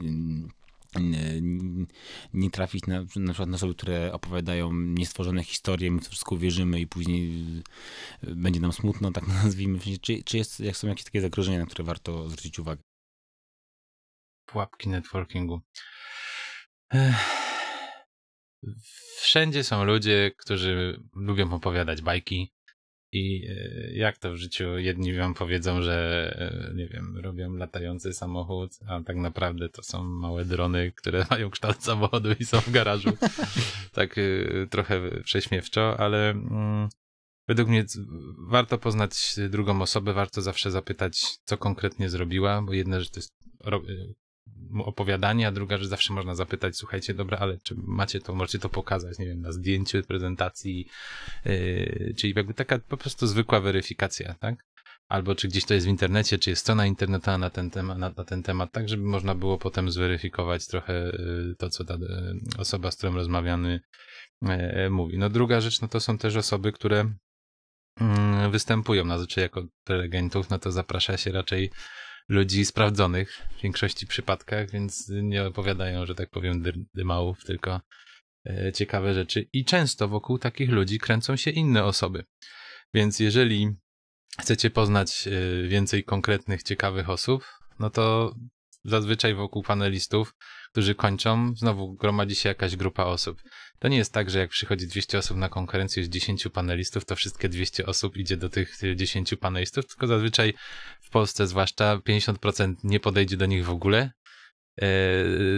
nie- 2.34 2.50
trafić 2.52 2.86
na, 2.88 3.00
na 3.16 3.34
przykład 3.34 3.50
na 3.50 3.56
osoby, 3.56 3.76
które 3.76 4.14
opowiadają 4.14 4.74
niestworzone 4.74 5.44
historie, 5.44 5.92
my 5.92 6.02
w 6.02 6.08
wszystko 6.08 6.36
uwierzymy 6.36 6.80
i 6.80 6.88
później 6.88 7.46
yy, 8.24 8.36
będzie 8.36 8.60
nam 8.60 8.74
smutno, 8.74 9.12
tak 9.12 9.28
nazwijmy. 9.44 9.80
Czy, 10.02 10.24
czy 10.24 10.38
jest, 10.38 10.60
jak 10.60 10.78
są 10.78 10.88
jakieś 10.88 11.04
takie 11.04 11.22
zagrożenia, 11.22 11.60
na 11.60 11.66
które 11.66 11.84
warto 11.84 12.30
zwrócić 12.30 12.60
uwagę? 12.60 12.82
Pułapki 14.48 14.90
networkingu. 14.90 15.62
Wszędzie 19.22 19.64
są 19.64 19.84
ludzie, 19.84 20.32
którzy 20.38 21.02
lubią 21.16 21.54
opowiadać 21.54 22.02
bajki. 22.02 22.54
I 23.12 23.48
e, 23.50 23.92
jak 23.94 24.18
to 24.18 24.32
w 24.32 24.36
życiu? 24.36 24.78
Jedni 24.78 25.14
wam 25.14 25.34
powiedzą, 25.34 25.82
że 25.82 26.28
e, 26.70 26.76
nie 26.76 26.88
wiem, 26.88 27.18
robią 27.18 27.54
latający 27.54 28.14
samochód, 28.14 28.72
a 28.88 29.02
tak 29.02 29.16
naprawdę 29.16 29.70
to 29.70 29.84
są 29.84 30.04
małe 30.04 30.46
drony, 30.46 30.92
które 30.96 31.26
mają 31.32 31.50
kształt 31.50 31.84
samochodu 31.84 32.30
i 32.40 32.46
są 32.46 32.60
w 32.60 32.72
garażu. 32.72 33.10
tak 33.94 34.18
e, 34.18 34.22
trochę 34.70 35.22
prześmiewczo, 35.24 36.00
ale 36.00 36.30
mm, 36.30 36.90
według 37.48 37.70
mnie 37.70 37.86
warto 38.50 38.78
poznać 38.78 39.36
drugą 39.50 39.82
osobę, 39.82 40.14
warto 40.14 40.42
zawsze 40.42 40.72
zapytać, 40.72 41.38
co 41.44 41.58
konkretnie 41.58 42.10
zrobiła, 42.10 42.62
bo 42.62 42.74
jedna 42.74 43.00
rzecz 43.00 43.10
to 43.10 43.20
jest 43.20 43.34
opowiadanie, 44.86 45.48
a 45.48 45.52
druga 45.52 45.78
rzecz 45.78 45.88
zawsze 45.88 46.14
można 46.14 46.36
zapytać, 46.36 46.78
słuchajcie, 46.78 47.14
dobra, 47.14 47.38
ale 47.38 47.58
czy 47.64 47.76
macie 47.78 48.20
to, 48.20 48.36
możecie 48.36 48.60
to 48.60 48.70
pokazać, 48.70 49.20
nie 49.20 49.26
wiem, 49.26 49.42
na 49.42 49.52
zdjęciu, 49.52 50.04
prezentacji, 50.04 50.88
yy, 51.46 52.14
czyli 52.18 52.34
jakby 52.36 52.54
taka 52.54 52.80
po 52.80 52.98
prostu 52.98 53.28
zwykła 53.28 53.60
weryfikacja, 53.60 54.34
tak? 54.34 54.68
albo 55.08 55.36
czy 55.36 55.48
gdzieś 55.48 55.66
to 55.66 55.74
jest 55.74 55.86
w 55.86 55.90
internecie, 55.90 56.40
czy 56.40 56.50
jest 56.50 56.62
strona 56.62 56.86
internetowa 56.86 57.38
na 57.38 57.50
ten 57.50 57.70
temat, 57.70 57.98
na, 57.98 58.10
na 58.18 58.24
ten 58.24 58.44
temat 58.44 58.72
tak 58.72 58.90
żeby 58.90 59.04
można 59.04 59.36
było 59.36 59.58
potem 59.58 59.92
zweryfikować 59.92 60.68
trochę 60.68 60.94
y, 60.94 61.56
to, 61.58 61.70
co 61.70 61.86
ta 61.86 61.94
y, 61.94 62.00
osoba, 62.58 62.92
z 62.92 62.98
którą 62.98 63.14
rozmawiamy, 63.14 63.80
y, 64.44 64.90
mówi. 64.90 65.18
No 65.18 65.30
druga 65.30 65.62
rzecz, 65.62 65.82
no 65.82 65.88
to 65.88 66.00
są 66.00 66.18
też 66.18 66.36
osoby, 66.36 66.72
które 66.72 67.12
mm, 68.02 68.52
występują 68.52 69.08
zazwyczaj 69.08 69.42
jako 69.42 69.66
prelegentów, 69.84 70.50
no 70.50 70.60
to 70.60 70.72
zaprasza 70.72 71.18
się 71.18 71.32
raczej 71.32 71.72
ludzi 72.30 72.66
sprawdzonych 72.66 73.48
w 73.58 73.62
większości 73.62 74.08
przypadkach, 74.08 74.72
więc 74.72 75.10
nie 75.10 75.46
opowiadają, 75.46 76.06
że 76.06 76.16
tak 76.16 76.30
powiem, 76.30 76.64
dymałów, 76.94 77.44
tylko 77.44 77.82
ciekawe 78.74 79.14
rzeczy. 79.14 79.48
I 79.54 79.66
często 79.66 80.08
wokół 80.08 80.40
takich 80.40 80.70
ludzi 80.70 81.00
kręcą 81.00 81.36
się 81.36 81.52
inne 81.52 81.84
osoby. 81.84 82.24
Więc 82.94 83.20
jeżeli 83.20 83.70
chcecie 84.42 84.70
poznać 84.70 85.28
e, 85.28 85.68
więcej 85.68 86.04
konkretnych, 86.04 86.64
ciekawych 86.64 87.10
osób, 87.10 87.44
no 87.80 87.90
to 87.90 88.36
zazwyczaj 88.84 89.36
wokół 89.36 89.64
panelistów, 89.64 90.34
którzy 90.72 90.96
kończą, 90.96 91.56
znowu 91.56 91.94
gromadzi 91.94 92.36
się 92.36 92.50
jakaś 92.50 92.76
grupa 92.76 93.04
osób. 93.04 93.42
To 93.80 93.88
nie 93.88 93.98
jest 93.98 94.14
tak, 94.14 94.30
że 94.30 94.40
jak 94.40 94.50
przychodzi 94.50 94.88
200 94.88 95.18
osób 95.18 95.38
na 95.38 95.50
konkurencję 95.50 96.04
z 96.04 96.10
10 96.10 96.48
panelistów, 96.54 97.06
to 97.06 97.16
wszystkie 97.16 97.50
200 97.50 97.86
osób 97.86 98.18
idzie 98.18 98.38
do 98.38 98.50
tych 98.50 98.80
10 98.96 99.36
panelistów, 99.40 99.88
tylko 99.88 100.08
zazwyczaj 100.08 100.54
w 101.02 101.10
Polsce 101.10 101.48
zwłaszcza 101.48 101.98
50% 101.98 102.76
nie 102.84 103.00
podejdzie 103.00 103.38
do 103.38 103.46
nich 103.46 103.66
w 103.66 103.70
ogóle. 103.70 104.12
E, 104.82 104.88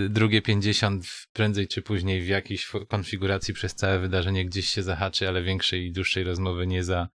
drugie 0.09 0.41
50 0.41 1.05
prędzej 1.33 1.67
czy 1.67 1.81
później 1.81 2.21
w 2.21 2.27
jakiejś 2.27 2.71
konfiguracji 2.87 3.53
przez 3.53 3.75
całe 3.75 3.99
wydarzenie 3.99 4.45
gdzieś 4.45 4.69
się 4.69 4.83
zahaczy, 4.83 5.27
ale 5.27 5.43
większej 5.43 5.85
i 5.85 5.91
dłuższej 5.91 6.23
rozmowy 6.23 6.67
nie 6.67 6.83
za, 6.83 7.07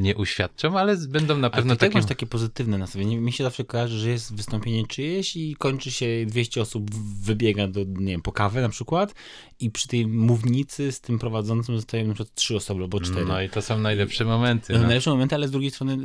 nie 0.00 0.16
uświadczą, 0.16 0.78
ale 0.78 0.96
będą 0.96 1.38
na 1.38 1.50
pewno 1.50 1.76
takie... 1.76 1.94
masz 1.94 2.06
takie 2.06 2.26
pozytywne 2.26 2.78
nastawienie. 2.78 3.16
Mi 3.16 3.32
się 3.32 3.44
zawsze 3.44 3.64
kojarzy, 3.64 3.98
że 3.98 4.10
jest 4.10 4.34
wystąpienie 4.34 4.86
czyjeś 4.86 5.36
i 5.36 5.56
kończy 5.58 5.90
się 5.90 6.06
200 6.26 6.60
osób 6.60 6.94
wybiega 7.24 7.68
do, 7.68 7.80
nie 7.80 8.12
wiem, 8.12 8.22
po 8.22 8.32
kawę 8.32 8.62
na 8.62 8.68
przykład 8.68 9.14
i 9.60 9.70
przy 9.70 9.88
tej 9.88 10.06
mównicy 10.06 10.92
z 10.92 11.00
tym 11.00 11.18
prowadzącym 11.18 11.76
zostają 11.76 12.06
na 12.06 12.14
przykład 12.14 12.34
trzy 12.34 12.56
osoby 12.56 12.82
albo 12.82 13.00
cztery. 13.00 13.24
No 13.24 13.42
i 13.42 13.48
to 13.48 13.62
są 13.62 13.78
najlepsze 13.78 14.24
momenty. 14.24 14.72
No. 14.72 14.78
Najlepsze 14.78 15.10
momenty, 15.10 15.34
ale 15.34 15.48
z 15.48 15.50
drugiej 15.50 15.70
strony 15.70 15.96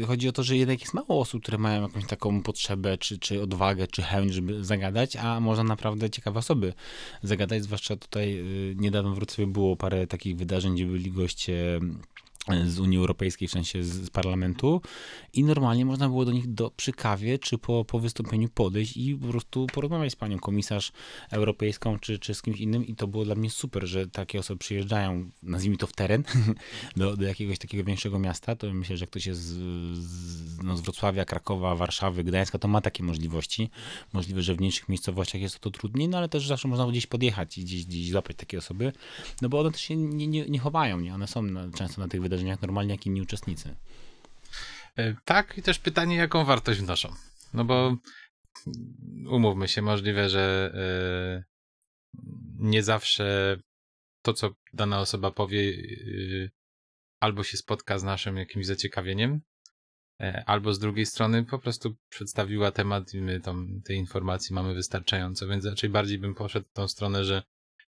yy, 0.00 0.06
chodzi 0.06 0.28
o 0.28 0.32
to, 0.32 0.42
że 0.42 0.56
jednak 0.56 0.80
jest 0.80 0.94
mało 0.94 1.20
osób, 1.20 1.42
które 1.42 1.58
mają 1.58 1.82
jakąś 1.82 2.06
taką 2.06 2.42
potrzebę, 2.42 2.98
czy, 2.98 3.18
czy 3.18 3.42
odwagę, 3.42 3.86
czy 3.86 4.02
chęć, 4.02 4.34
żeby 4.34 4.64
zagadać, 4.64 5.16
a 5.16 5.40
można 5.40 5.64
naprawdę 5.64 6.10
ciekawe 6.10 6.38
osoby 6.38 6.72
zagadać, 7.22 7.62
zwłaszcza 7.62 7.96
tutaj 7.96 8.34
yy, 8.34 8.74
niedawno 8.76 9.10
w 9.10 9.14
Wrocławiu 9.14 9.52
było 9.52 9.76
parę 9.76 10.06
takich 10.06 10.36
wydarzeń, 10.36 10.74
gdzie 10.74 10.86
byli 10.86 11.12
goście 11.12 11.80
z 12.66 12.80
Unii 12.80 12.98
Europejskiej, 12.98 13.48
w 13.48 13.50
sensie 13.50 13.84
z, 13.84 14.10
parlamentu 14.10 14.80
i 15.32 15.44
normalnie 15.44 15.84
można 15.84 16.08
było 16.08 16.24
do 16.24 16.32
nich 16.32 16.54
do, 16.54 16.70
przy 16.70 16.92
kawie 16.92 17.38
czy 17.38 17.58
po, 17.58 17.84
po 17.84 17.98
wystąpieniu 17.98 18.48
podejść 18.48 18.96
i 18.96 19.16
po 19.16 19.28
prostu 19.28 19.66
porozmawiać 19.74 20.12
z 20.12 20.16
panią 20.16 20.38
komisarz 20.38 20.92
europejską 21.30 21.98
czy, 21.98 22.18
czy 22.18 22.34
z 22.34 22.42
kimś 22.42 22.60
innym 22.60 22.86
i 22.86 22.94
to 22.94 23.06
było 23.06 23.24
dla 23.24 23.34
mnie 23.34 23.50
super, 23.50 23.86
że 23.86 24.06
takie 24.06 24.38
osoby 24.38 24.58
przyjeżdżają, 24.58 25.30
nazwijmy 25.42 25.76
to 25.76 25.86
w 25.86 25.92
teren, 25.92 26.24
do, 26.96 27.16
do 27.16 27.24
jakiegoś 27.24 27.58
takiego 27.58 27.84
większego 27.84 28.18
miasta, 28.18 28.56
to 28.56 28.74
myślę, 28.74 28.96
że 28.96 29.06
ktoś 29.06 29.26
jest 29.26 29.40
z, 29.40 29.54
z, 29.98 30.62
no, 30.62 30.76
z 30.76 30.80
Wrocławia, 30.80 31.24
Krakowa, 31.24 31.76
Warszawy, 31.76 32.24
Gdańska, 32.24 32.58
to 32.58 32.68
ma 32.68 32.80
takie 32.80 33.02
możliwości. 33.02 33.70
Możliwe, 34.12 34.42
że 34.42 34.54
w 34.54 34.58
mniejszych 34.58 34.88
miejscowościach 34.88 35.40
jest 35.40 35.58
to 35.58 35.70
trudniej, 35.70 36.08
no 36.08 36.18
ale 36.18 36.28
też 36.28 36.46
zawsze 36.46 36.68
można 36.68 36.86
gdzieś 36.86 37.06
podjechać 37.06 37.58
i 37.58 37.64
gdzieś, 37.64 37.84
gdzieś 37.86 38.10
złapać 38.10 38.36
takie 38.36 38.58
osoby, 38.58 38.92
no 39.42 39.48
bo 39.48 39.60
one 39.60 39.70
też 39.70 39.80
się 39.80 39.96
nie, 39.96 40.26
nie, 40.26 40.46
nie 40.46 40.58
chowają, 40.58 41.00
nie? 41.00 41.14
One 41.14 41.26
są 41.26 41.42
na, 41.42 41.70
często 41.70 42.00
na 42.00 42.08
tych 42.08 42.22
wydarzeniach 42.22 42.39
wydarzeniach 42.40 42.62
normalnie 42.62 42.94
jak 42.94 43.06
inni 43.06 43.22
uczestnicy. 43.22 43.76
E, 44.96 45.14
tak, 45.24 45.58
i 45.58 45.62
też 45.62 45.78
pytanie, 45.78 46.16
jaką 46.16 46.44
wartość 46.44 46.80
wnoszą. 46.80 47.14
No 47.54 47.64
bo 47.64 47.96
umówmy 49.30 49.68
się, 49.68 49.82
możliwe, 49.82 50.28
że 50.28 50.72
e, 50.74 51.44
nie 52.58 52.82
zawsze 52.82 53.56
to, 54.22 54.32
co 54.32 54.50
dana 54.72 55.00
osoba 55.00 55.30
powie, 55.30 55.70
e, 55.70 56.50
albo 57.20 57.44
się 57.44 57.56
spotka 57.56 57.98
z 57.98 58.02
naszym 58.02 58.36
jakimś 58.36 58.66
zaciekawieniem, 58.66 59.40
albo 60.46 60.74
z 60.74 60.78
drugiej 60.78 61.06
strony 61.06 61.44
po 61.44 61.58
prostu 61.58 61.96
przedstawiła 62.08 62.70
temat 62.70 63.14
i 63.14 63.20
my 63.20 63.40
tam 63.40 63.80
tej 63.84 63.96
informacji 63.96 64.54
mamy 64.54 64.74
wystarczająco, 64.74 65.46
więc 65.48 65.64
raczej 65.64 65.90
bardziej 65.90 66.18
bym 66.18 66.34
poszedł 66.34 66.66
w 66.68 66.72
tą 66.72 66.88
stronę, 66.88 67.24
że 67.24 67.42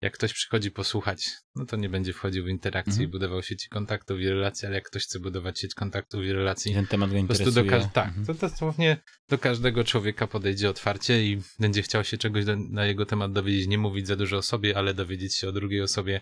jak 0.04 0.12
ktoś 0.12 0.32
przychodzi 0.32 0.70
posłuchać, 0.70 1.30
no 1.54 1.66
to 1.66 1.76
nie 1.76 1.88
będzie 1.88 2.12
wchodził 2.12 2.44
w 2.44 2.48
interakcję 2.48 2.94
-hmm. 2.94 3.02
i 3.02 3.08
budował 3.08 3.42
sieci 3.42 3.68
kontaktów 3.68 4.20
i 4.20 4.28
relacji, 4.28 4.66
ale 4.66 4.74
jak 4.74 4.84
ktoś 4.84 5.04
chce 5.04 5.20
budować 5.20 5.60
sieć 5.60 5.74
kontaktów 5.74 6.24
i 6.24 6.32
relacji, 6.32 6.74
ten 6.74 6.86
temat 6.86 7.10
go 7.10 7.16
interesuje. 7.16 7.46
Do 7.70 7.88
tak, 7.92 8.14
-hmm. 8.14 8.26
to 8.26 8.34
dosłownie 8.34 8.96
do 9.28 9.38
każdego 9.38 9.84
człowieka 9.84 10.26
podejdzie 10.26 10.70
otwarcie 10.70 11.24
i 11.24 11.40
będzie 11.58 11.82
chciał 11.82 12.04
się 12.04 12.18
czegoś 12.18 12.44
do, 12.44 12.56
na 12.56 12.86
jego 12.86 13.06
temat 13.06 13.32
dowiedzieć, 13.32 13.66
nie 13.66 13.78
mówić 13.78 14.06
za 14.06 14.16
dużo 14.16 14.36
o 14.36 14.42
sobie, 14.42 14.78
ale 14.78 14.94
dowiedzieć 14.94 15.34
się 15.34 15.48
o 15.48 15.52
drugiej 15.52 15.80
osobie, 15.80 16.20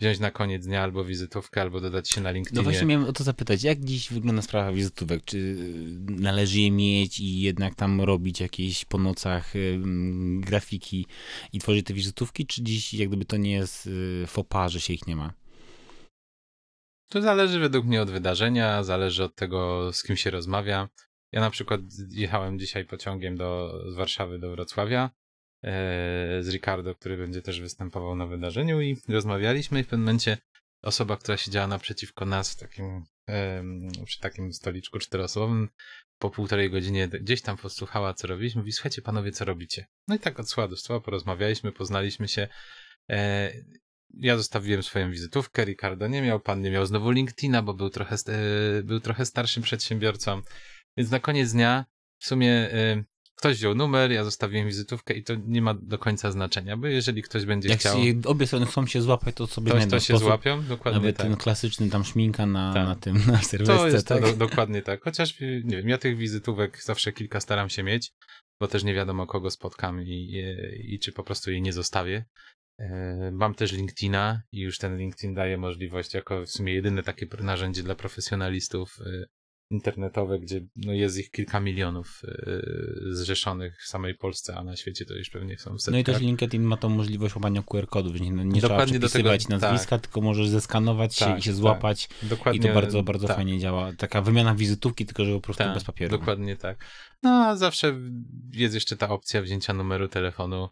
wziąć 0.00 0.18
na 0.18 0.30
koniec 0.30 0.66
dnia 0.66 0.82
albo 0.82 1.04
wizytówkę, 1.04 1.60
albo 1.60 1.80
dodać 1.80 2.10
się 2.10 2.20
na 2.20 2.30
LinkedInie. 2.30 2.56
No 2.56 2.62
właśnie 2.62 2.86
miałem 2.86 3.06
o 3.06 3.12
to 3.12 3.24
zapytać, 3.24 3.62
jak 3.62 3.84
dziś 3.84 4.12
wygląda 4.12 4.42
sprawa 4.42 4.72
wizytówek? 4.72 5.24
Czy 5.24 5.56
należy 6.00 6.60
je 6.60 6.70
mieć 6.70 7.20
i 7.20 7.40
jednak 7.40 7.74
tam 7.74 8.00
robić 8.00 8.40
jakieś 8.40 8.84
po 8.84 8.98
nocach 8.98 9.52
grafiki 10.40 11.06
i 11.52 11.58
tworzyć 11.58 11.86
te 11.86 11.94
wizytówki, 11.94 12.46
czy 12.46 12.62
dziś 12.62 12.94
jak 12.94 13.08
gdyby 13.08 13.24
to 13.24 13.36
nie 13.36 13.52
jest 13.52 13.86
y, 13.86 14.24
fopa, 14.26 14.68
że 14.68 14.80
się 14.80 14.92
ich 14.92 15.06
nie 15.06 15.16
ma? 15.16 15.32
To 17.08 17.22
zależy 17.22 17.58
według 17.58 17.86
mnie 17.86 18.02
od 18.02 18.10
wydarzenia, 18.10 18.82
zależy 18.82 19.24
od 19.24 19.34
tego, 19.34 19.90
z 19.92 20.02
kim 20.02 20.16
się 20.16 20.30
rozmawia. 20.30 20.88
Ja 21.32 21.40
na 21.40 21.50
przykład 21.50 21.80
jechałem 22.10 22.58
dzisiaj 22.58 22.84
pociągiem 22.84 23.36
do, 23.36 23.80
z 23.92 23.94
Warszawy 23.94 24.38
do 24.38 24.50
Wrocławia 24.50 25.10
z 26.40 26.48
Ricardo, 26.48 26.94
który 26.94 27.16
będzie 27.16 27.42
też 27.42 27.60
występował 27.60 28.16
na 28.16 28.26
wydarzeniu 28.26 28.80
i 28.80 28.96
rozmawialiśmy 29.08 29.80
i 29.80 29.82
w 29.82 29.86
pewnym 29.86 30.00
momencie 30.00 30.38
osoba, 30.82 31.16
która 31.16 31.36
siedziała 31.36 31.66
naprzeciwko 31.66 32.24
nas 32.26 32.54
w 32.54 32.56
takim, 32.56 33.04
przy 34.04 34.20
takim 34.20 34.52
stoliczku 34.52 34.98
czteroosobowym 34.98 35.68
po 36.20 36.30
półtorej 36.30 36.70
godzinie 36.70 37.08
gdzieś 37.08 37.42
tam 37.42 37.56
posłuchała, 37.56 38.14
co 38.14 38.26
robiliśmy. 38.26 38.60
Mówi, 38.60 38.72
słuchajcie 38.72 39.02
panowie, 39.02 39.32
co 39.32 39.44
robicie? 39.44 39.86
No 40.08 40.14
i 40.14 40.18
tak 40.18 40.40
od 40.40 40.50
słowa 40.50 40.68
do 40.68 40.76
słowa 40.76 41.04
porozmawialiśmy, 41.04 41.72
poznaliśmy 41.72 42.28
się. 42.28 42.48
E, 43.10 43.52
ja 44.14 44.36
zostawiłem 44.36 44.82
swoją 44.82 45.10
wizytówkę, 45.10 45.64
Ricardo 45.64 46.08
nie 46.08 46.22
miał, 46.22 46.40
pan 46.40 46.60
nie 46.60 46.70
miał 46.70 46.86
znowu 46.86 47.10
LinkedIna, 47.10 47.62
bo 47.62 47.74
był 47.74 47.90
trochę, 47.90 48.16
e, 48.28 48.82
był 48.82 49.00
trochę 49.00 49.26
starszym 49.26 49.62
przedsiębiorcą. 49.62 50.42
Więc 50.96 51.10
na 51.10 51.20
koniec 51.20 51.52
dnia 51.52 51.84
w 52.18 52.26
sumie 52.26 52.70
Ktoś 53.40 53.56
wziął 53.56 53.74
numer, 53.74 54.12
ja 54.12 54.24
zostawiłem 54.24 54.66
wizytówkę 54.66 55.14
i 55.14 55.24
to 55.24 55.34
nie 55.46 55.62
ma 55.62 55.74
do 55.74 55.98
końca 55.98 56.30
znaczenia, 56.30 56.76
bo 56.76 56.86
jeżeli 56.86 57.22
ktoś 57.22 57.44
będzie 57.44 57.68
Jak 57.68 57.78
chciał... 57.78 58.04
Jak 58.04 58.16
obie 58.26 58.46
strony 58.46 58.66
chcą 58.66 58.86
się 58.86 59.02
złapać, 59.02 59.34
to 59.34 59.46
sobie 59.46 59.70
znajdą 59.70 59.90
to 59.90 60.00
się 60.00 60.04
sposób, 60.04 60.24
złapią, 60.24 60.62
dokładnie 60.62 61.00
Nawet 61.00 61.16
tak. 61.16 61.26
ten 61.26 61.36
klasyczny 61.36 61.90
tam 61.90 62.04
szminka 62.04 62.46
na, 62.46 62.74
tak. 62.74 62.86
na 62.86 62.96
tym, 62.96 63.14
na 63.26 63.42
serwesce, 63.42 63.76
to 63.76 63.88
jest 63.88 64.06
tak? 64.06 64.22
To, 64.22 64.32
dokładnie 64.32 64.82
tak. 64.82 65.04
Chociaż, 65.04 65.40
nie 65.40 65.76
wiem, 65.76 65.88
ja 65.88 65.98
tych 65.98 66.16
wizytówek 66.16 66.82
zawsze 66.82 67.12
kilka 67.12 67.40
staram 67.40 67.68
się 67.68 67.82
mieć, 67.82 68.12
bo 68.60 68.68
też 68.68 68.84
nie 68.84 68.94
wiadomo 68.94 69.26
kogo 69.26 69.50
spotkam 69.50 70.02
i, 70.02 70.08
i, 70.08 70.94
i 70.94 70.98
czy 70.98 71.12
po 71.12 71.24
prostu 71.24 71.50
jej 71.50 71.62
nie 71.62 71.72
zostawię. 71.72 72.24
E, 72.78 73.30
mam 73.32 73.54
też 73.54 73.72
LinkedIna 73.72 74.42
i 74.52 74.60
już 74.60 74.78
ten 74.78 74.98
LinkedIn 74.98 75.34
daje 75.34 75.58
możliwość 75.58 76.14
jako 76.14 76.42
w 76.42 76.50
sumie 76.50 76.74
jedyne 76.74 77.02
takie 77.02 77.26
narzędzie 77.40 77.82
dla 77.82 77.94
profesjonalistów 77.94 78.98
e, 79.06 79.26
internetowe, 79.70 80.38
gdzie 80.38 80.60
no, 80.76 80.92
jest 80.92 81.18
ich 81.18 81.30
kilka 81.30 81.60
milionów 81.60 82.22
yy, 82.46 83.14
zrzeszonych 83.14 83.82
w 83.82 83.88
samej 83.88 84.14
Polsce, 84.14 84.56
a 84.56 84.64
na 84.64 84.76
świecie 84.76 85.04
to 85.04 85.14
już 85.14 85.30
pewnie 85.30 85.58
są 85.58 85.78
setki. 85.78 85.92
No 85.92 85.98
i 85.98 86.04
też 86.04 86.20
LinkedIn 86.20 86.62
ma 86.62 86.76
tą 86.76 86.88
możliwość 86.88 87.34
łamania 87.34 87.62
QR-kodów, 87.62 88.20
nie, 88.20 88.30
nie 88.30 88.60
trzeba 88.60 88.86
przepisywać 88.86 89.46
tego, 89.46 89.58
nazwiska, 89.58 89.90
tak. 89.90 90.00
tylko 90.00 90.20
możesz 90.20 90.48
zeskanować 90.48 91.18
tak, 91.18 91.28
się 91.28 91.38
i 91.38 91.42
się 91.42 91.50
tak. 91.50 91.56
złapać 91.56 92.08
tak. 92.44 92.54
i 92.54 92.60
to 92.60 92.68
bardzo, 92.68 93.02
bardzo 93.02 93.26
tak. 93.26 93.36
fajnie 93.36 93.58
działa. 93.58 93.92
Taka 93.92 94.22
wymiana 94.22 94.54
wizytówki, 94.54 95.06
tylko 95.06 95.24
że 95.24 95.32
po 95.32 95.40
prostu 95.40 95.64
tak, 95.64 95.74
bez 95.74 95.84
papieru. 95.84 96.18
Dokładnie 96.18 96.56
tak. 96.56 96.84
No 97.22 97.30
a 97.30 97.56
zawsze 97.56 98.00
jest 98.52 98.74
jeszcze 98.74 98.96
ta 98.96 99.08
opcja 99.08 99.42
wzięcia 99.42 99.72
numeru 99.72 100.08
telefonu, 100.08 100.68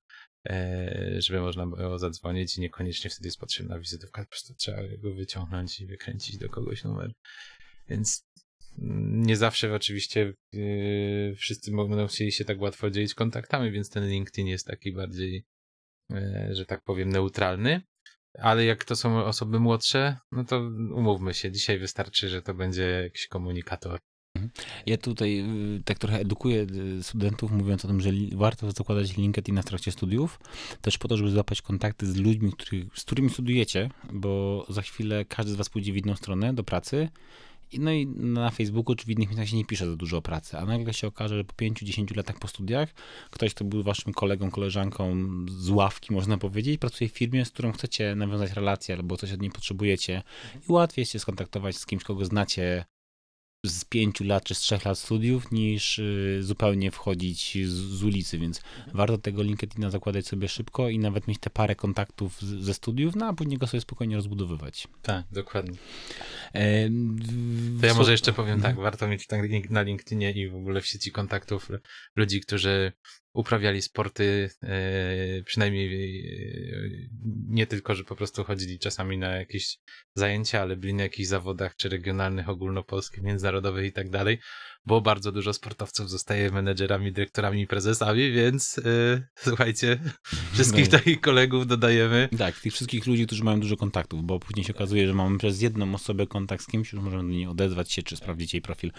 e, 0.47 1.17
żeby 1.19 1.41
można 1.41 1.67
było 1.67 1.99
zadzwonić 1.99 2.57
i 2.57 2.61
niekoniecznie 2.61 3.11
wtedy 3.11 3.29
jest 3.29 3.41
potrzebna 3.41 3.79
wizytówka, 3.79 4.23
po 4.25 4.31
prostu 4.31 4.55
trzeba 4.55 4.79
go 4.99 5.15
wyciągnąć 5.15 5.81
i 5.81 5.87
wykręcić 5.87 6.39
do 6.39 6.49
kogoś 6.49 6.85
numer. 6.85 7.13
Więc 7.89 8.28
nie 8.83 9.37
zawsze 9.37 9.75
oczywiście 9.75 10.33
yy, 10.53 11.35
wszyscy 11.37 11.71
będą 11.71 12.07
chcieli 12.07 12.33
się 12.33 12.45
tak 12.45 12.61
łatwo 12.61 12.91
dzielić 12.91 13.15
kontaktami, 13.15 13.71
więc 13.71 13.91
ten 13.91 14.09
LinkedIn 14.09 14.47
jest 14.47 14.67
taki 14.67 14.93
bardziej, 14.93 15.45
yy, 16.11 16.55
że 16.55 16.67
tak 16.67 16.83
powiem, 16.85 17.09
neutralny. 17.09 17.83
Ale 18.39 18.65
jak 18.65 18.85
to 18.85 18.97
są 18.97 19.25
osoby 19.25 19.61
młodsze, 19.61 20.17
no 20.33 20.45
to 20.45 20.59
umówmy 20.95 21.35
się, 21.35 21.53
dzisiaj 21.53 21.79
wystarczy, 21.79 22.29
że 22.29 22.43
to 22.43 22.55
będzie 22.55 22.83
jakiś 22.83 23.27
komunikator. 23.27 24.01
Mhm. 24.37 24.51
Ja 24.87 24.97
tutaj 24.97 25.41
y, 25.79 25.83
tak 25.85 25.99
trochę 25.99 26.21
edukuję 26.21 26.67
studentów, 27.03 27.51
mówiąc 27.51 27.85
o 27.85 27.89
tym, 27.89 28.01
że 28.01 28.11
warto 28.35 28.71
zakładać 28.71 29.17
LinkedIn 29.17 29.63
w 29.63 29.65
trakcie 29.65 29.93
studiów, 29.93 30.41
też 30.81 30.99
po 30.99 31.09
to, 31.09 31.17
żeby 31.17 31.31
złapać 31.31 31.63
kontakty 31.63 32.07
z 32.07 32.17
ludźmi, 32.17 32.53
który, 32.53 32.87
z 32.95 33.05
którymi 33.05 33.31
studujecie, 33.31 33.91
bo 34.13 34.67
za 34.69 34.83
chwilę 34.83 35.25
każdy 35.25 35.53
z 35.53 35.57
was 35.57 35.69
pójdzie 35.69 35.93
w 35.93 35.97
inną 35.97 36.17
stronę 36.17 36.55
do 36.55 36.65
pracy 36.65 37.09
no 37.73 37.93
i 37.93 38.07
na 38.07 38.51
Facebooku 38.51 38.95
czy 38.95 39.07
w 39.07 39.11
innych 39.11 39.29
miejscach 39.29 39.49
się 39.49 39.57
nie 39.57 39.65
pisze 39.65 39.87
za 39.87 39.97
dużo 39.97 40.17
o 40.17 40.23
pracy, 40.23 40.59
a 40.59 40.65
nagle 40.65 40.95
się 40.95 41.07
okaże, 41.07 41.37
że 41.37 41.45
po 41.45 41.55
5-10 41.55 42.17
latach 42.17 42.39
po 42.39 42.49
studiach 42.49 42.95
ktoś, 43.31 43.55
kto 43.55 43.65
był 43.65 43.83
waszym 43.83 44.13
kolegą, 44.13 44.51
koleżanką 44.51 45.17
z 45.49 45.71
ławki, 45.71 46.13
można 46.13 46.39
powiedzieć, 46.39 46.79
pracuje 46.79 47.11
w 47.11 47.13
firmie, 47.13 47.45
z 47.45 47.51
którą 47.51 47.73
chcecie 47.73 48.15
nawiązać 48.15 48.53
relację 48.53 48.95
albo 48.95 49.17
coś 49.17 49.33
od 49.33 49.43
niej 49.43 49.51
potrzebujecie 49.51 50.23
i 50.69 50.73
łatwiej 50.73 51.07
się 51.07 51.19
skontaktować 51.19 51.77
z 51.77 51.87
kimś, 51.87 52.05
kogo 52.05 52.25
znacie 52.25 52.85
z 53.67 53.85
pięciu 53.85 54.25
lat 54.25 54.45
czy 54.45 54.55
z 54.55 54.59
trzech 54.59 54.85
lat 54.85 54.99
studiów, 54.99 55.53
niż 55.53 55.99
y, 55.99 56.39
zupełnie 56.43 56.91
wchodzić 56.91 57.59
z, 57.67 57.71
z 57.71 58.05
ulicy, 58.05 58.39
więc 58.39 58.63
warto 58.95 59.19
tego 59.19 59.43
LinkedIna 59.43 59.91
zakładać 59.91 60.27
sobie 60.27 60.49
szybko 60.49 60.89
i 60.89 60.99
nawet 60.99 61.29
mieć 61.29 61.39
te 61.39 61.51
parę 61.51 61.75
kontaktów 61.75 62.41
z, 62.41 62.65
ze 62.65 62.75
studiów, 62.75 63.17
no 63.17 63.27
a 63.27 63.33
później 63.33 63.59
go 63.59 63.67
sobie 63.67 63.81
spokojnie 63.81 64.17
rozbudowywać. 64.17 64.89
Tak, 65.03 65.27
dokładnie. 65.31 65.79
E, 66.55 66.89
To 67.81 67.87
ja 67.87 67.95
może 67.95 68.13
jeszcze 68.13 68.33
powiem 68.33 68.61
tak, 68.61 68.77
warto 68.77 69.09
mieć 69.09 69.27
na 69.71 69.83
LinkedInie 69.83 70.33
i 70.33 70.49
w 70.49 70.55
ogóle 70.55 70.81
w 70.81 70.87
sieci 70.87 71.13
kontaktów 71.13 71.69
ludzi, 72.17 72.41
którzy 72.41 72.93
uprawiali 73.33 73.83
sporty, 73.83 74.51
e, 74.63 75.43
przynajmniej 75.43 75.89
e, 75.93 77.09
nie 77.49 77.67
tylko, 77.67 77.95
że 77.95 78.05
po 78.05 78.17
prostu 78.17 78.45
chodzili 78.45 78.79
czasami 78.79 79.19
na 79.19 79.37
jakieś 79.37 79.79
zajęcia, 80.15 80.63
ale 80.63 80.77
byli 80.77 80.95
na 80.95 81.03
jakichś 81.03 81.29
zawodach, 81.29 81.77
czy 81.77 81.89
regionalnych, 81.89 82.49
ogólnopolskich, 82.49 83.23
międzynarodowych 83.23 83.87
i 83.87 83.93
tak 83.93 84.11
dalej, 84.11 84.39
bo 84.87 85.01
bardzo 85.01 85.33
dużo 85.33 85.53
sportowców 85.53 86.11
zostaje 86.11 86.51
menedżerami, 86.51 87.13
dyrektorami 87.13 87.63
i 87.63 87.67
prezesami, 87.67 88.33
więc 88.33 88.79
e, 88.79 88.83
słuchajcie, 89.49 89.99
wszystkich 90.53 90.93
No. 90.93 90.99
takich 90.99 91.21
kolegów 91.21 91.67
dodajemy. 91.67 92.29
Tak, 92.39 92.61
tych 92.61 92.73
wszystkich 92.73 93.07
ludzi, 93.07 93.27
którzy 93.27 93.45
mają 93.45 93.61
dużo 93.61 93.77
kontaktów, 93.77 94.25
bo 94.25 94.41
później 94.41 94.65
się 94.65 94.75
okazuje, 94.75 95.07
że 95.07 95.15
mamy 95.15 95.39
przez 95.39 95.61
jedną 95.61 95.95
osobę 95.95 96.27
kontakt 96.27 96.65
z 96.65 96.67
kimś, 96.67 96.93
już 96.93 97.03
możemy 97.03 97.23
do 97.23 97.29
niej 97.29 97.47
odezwać 97.47 97.93
się, 97.93 98.03
czy 98.03 98.17
sprawdzić 98.17 98.55
jej 98.55 98.63
profil. 98.63 98.93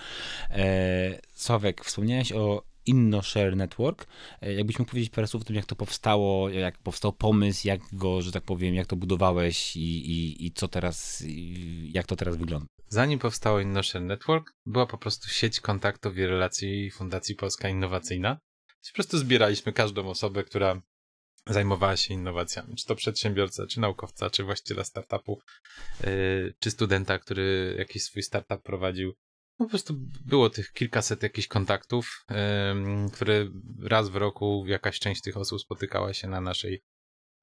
E, 0.49 1.19
Sławek, 1.33 1.85
wspomniałeś 1.85 2.31
o 2.31 2.68
InnoShare 2.89 3.55
Network. 3.55 4.07
E, 4.41 4.53
Jakbyś 4.53 4.79
mógł 4.79 4.91
powiedzieć 4.91 5.09
parę 5.09 5.27
słów 5.27 5.41
o 5.41 5.45
tym, 5.45 5.55
jak 5.55 5.65
to 5.65 5.75
powstało, 5.75 6.49
jak 6.49 6.77
powstał 6.77 7.13
pomysł, 7.13 7.67
jak 7.67 7.81
go, 7.93 8.21
że 8.21 8.31
tak 8.31 8.43
powiem, 8.43 8.75
jak 8.75 8.87
to 8.87 8.95
budowałeś 8.95 9.75
i, 9.75 10.11
i, 10.11 10.45
i 10.45 10.51
co 10.51 10.67
teraz, 10.67 11.23
i 11.27 11.91
jak 11.93 12.05
to 12.05 12.15
teraz 12.15 12.37
wygląda. 12.37 12.67
Zanim 12.87 13.19
powstało 13.19 13.59
InnoShare 13.59 14.01
Network, 14.01 14.53
była 14.65 14.85
po 14.85 14.97
prostu 14.97 15.29
sieć 15.29 15.59
kontaktów 15.59 16.17
i 16.17 16.25
relacji 16.25 16.91
Fundacji 16.91 17.35
Polska 17.35 17.69
Innowacyjna. 17.69 18.39
Po 18.89 18.93
prostu 18.93 19.17
zbieraliśmy 19.17 19.73
każdą 19.73 20.09
osobę, 20.09 20.43
która 20.43 20.81
zajmowała 21.47 21.97
się 21.97 22.13
innowacjami. 22.13 22.75
Czy 22.75 22.85
to 22.85 22.95
przedsiębiorca, 22.95 23.67
czy 23.67 23.79
naukowca, 23.79 24.29
czy 24.29 24.43
właściciela 24.43 24.83
startupu, 24.83 25.39
yy, 26.03 26.53
czy 26.59 26.71
studenta, 26.71 27.19
który 27.19 27.75
jakiś 27.77 28.03
swój 28.03 28.23
startup 28.23 28.61
prowadził. 28.63 29.13
No 29.59 29.65
po 29.65 29.69
prostu 29.69 29.93
było 30.25 30.49
tych 30.49 30.71
kilkaset 30.71 31.23
jakichś 31.23 31.47
kontaktów, 31.47 32.25
które 33.13 33.47
raz 33.81 34.09
w 34.09 34.15
roku 34.15 34.63
jakaś 34.67 34.99
część 34.99 35.21
tych 35.21 35.37
osób 35.37 35.61
spotykała 35.61 36.13
się 36.13 36.27
na 36.27 36.41
naszej 36.41 36.83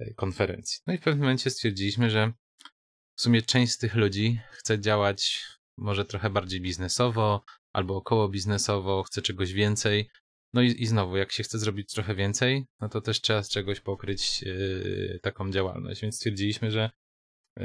yy, 0.00 0.14
konferencji. 0.14 0.80
No 0.86 0.94
i 0.94 0.98
w 0.98 1.00
pewnym 1.00 1.20
momencie 1.20 1.50
stwierdziliśmy, 1.50 2.10
że 2.10 2.32
w 3.18 3.22
sumie 3.22 3.42
część 3.42 3.72
z 3.72 3.78
tych 3.78 3.94
ludzi 3.94 4.40
chce 4.50 4.80
działać 4.80 5.44
może 5.78 6.04
trochę 6.04 6.30
bardziej 6.30 6.60
biznesowo 6.60 7.44
albo 7.72 7.96
około 7.96 8.28
biznesowo, 8.28 9.02
chce 9.02 9.22
czegoś 9.22 9.52
więcej. 9.52 10.10
No 10.54 10.62
i, 10.62 10.82
i 10.82 10.86
znowu, 10.86 11.16
jak 11.16 11.32
się 11.32 11.42
chce 11.42 11.58
zrobić 11.58 11.92
trochę 11.92 12.14
więcej, 12.14 12.66
no 12.80 12.88
to 12.88 13.00
też 13.00 13.20
trzeba 13.20 13.42
z 13.42 13.48
czegoś 13.48 13.80
pokryć 13.80 14.42
yy, 14.42 15.20
taką 15.22 15.50
działalność. 15.50 16.02
Więc 16.02 16.16
stwierdziliśmy, 16.16 16.70
że 16.70 16.90
yy, 17.58 17.64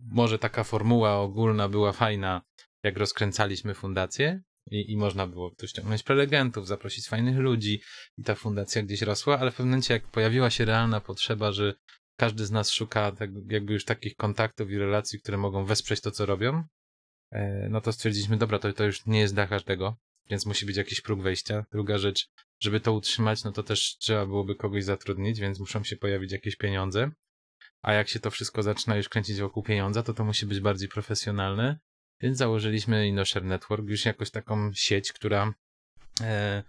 może 0.00 0.38
taka 0.38 0.64
formuła 0.64 1.20
ogólna 1.20 1.68
była 1.68 1.92
fajna, 1.92 2.42
jak 2.84 2.96
rozkręcaliśmy 2.96 3.74
fundację 3.74 4.42
i, 4.70 4.92
i 4.92 4.96
można 4.96 5.26
było 5.26 5.50
tu 5.50 5.66
ściągnąć 5.66 6.02
prelegentów, 6.02 6.66
zaprosić 6.66 7.08
fajnych 7.08 7.38
ludzi 7.38 7.80
i 8.18 8.22
ta 8.22 8.34
fundacja 8.34 8.82
gdzieś 8.82 9.02
rosła, 9.02 9.38
ale 9.38 9.50
w 9.50 9.54
pewnym 9.54 9.70
momencie, 9.70 9.94
jak 9.94 10.10
pojawiła 10.10 10.50
się 10.50 10.64
realna 10.64 11.00
potrzeba, 11.00 11.52
że 11.52 11.74
każdy 12.16 12.46
z 12.46 12.50
nas 12.50 12.70
szuka 12.70 13.12
tak, 13.12 13.30
jakby 13.48 13.72
już 13.72 13.84
takich 13.84 14.16
kontaktów 14.16 14.70
i 14.70 14.78
relacji, 14.78 15.20
które 15.20 15.38
mogą 15.38 15.64
wesprzeć 15.64 16.00
to, 16.00 16.10
co 16.10 16.26
robią, 16.26 16.64
e, 17.32 17.68
no 17.70 17.80
to 17.80 17.92
stwierdziliśmy, 17.92 18.36
dobra, 18.36 18.58
to, 18.58 18.72
to 18.72 18.84
już 18.84 19.06
nie 19.06 19.20
jest 19.20 19.34
dla 19.34 19.46
każdego, 19.46 19.96
więc 20.30 20.46
musi 20.46 20.66
być 20.66 20.76
jakiś 20.76 21.00
próg 21.00 21.22
wejścia. 21.22 21.64
Druga 21.72 21.98
rzecz, 21.98 22.28
żeby 22.60 22.80
to 22.80 22.92
utrzymać, 22.92 23.44
no 23.44 23.52
to 23.52 23.62
też 23.62 23.96
trzeba 23.96 24.26
byłoby 24.26 24.54
kogoś 24.54 24.84
zatrudnić, 24.84 25.40
więc 25.40 25.60
muszą 25.60 25.84
się 25.84 25.96
pojawić 25.96 26.32
jakieś 26.32 26.56
pieniądze. 26.56 27.10
A 27.82 27.92
jak 27.92 28.08
się 28.08 28.20
to 28.20 28.30
wszystko 28.30 28.62
zaczyna 28.62 28.96
już 28.96 29.08
kręcić 29.08 29.40
wokół 29.40 29.62
pieniądza, 29.62 30.02
to 30.02 30.14
to 30.14 30.24
musi 30.24 30.46
być 30.46 30.60
bardziej 30.60 30.88
profesjonalne. 30.88 31.78
Więc 32.20 32.38
założyliśmy 32.38 33.08
InnoShare 33.08 33.44
Network, 33.44 33.88
już 33.88 34.04
jakąś 34.04 34.30
taką 34.30 34.72
sieć, 34.72 35.12
która 35.12 35.54
e, 36.20 36.62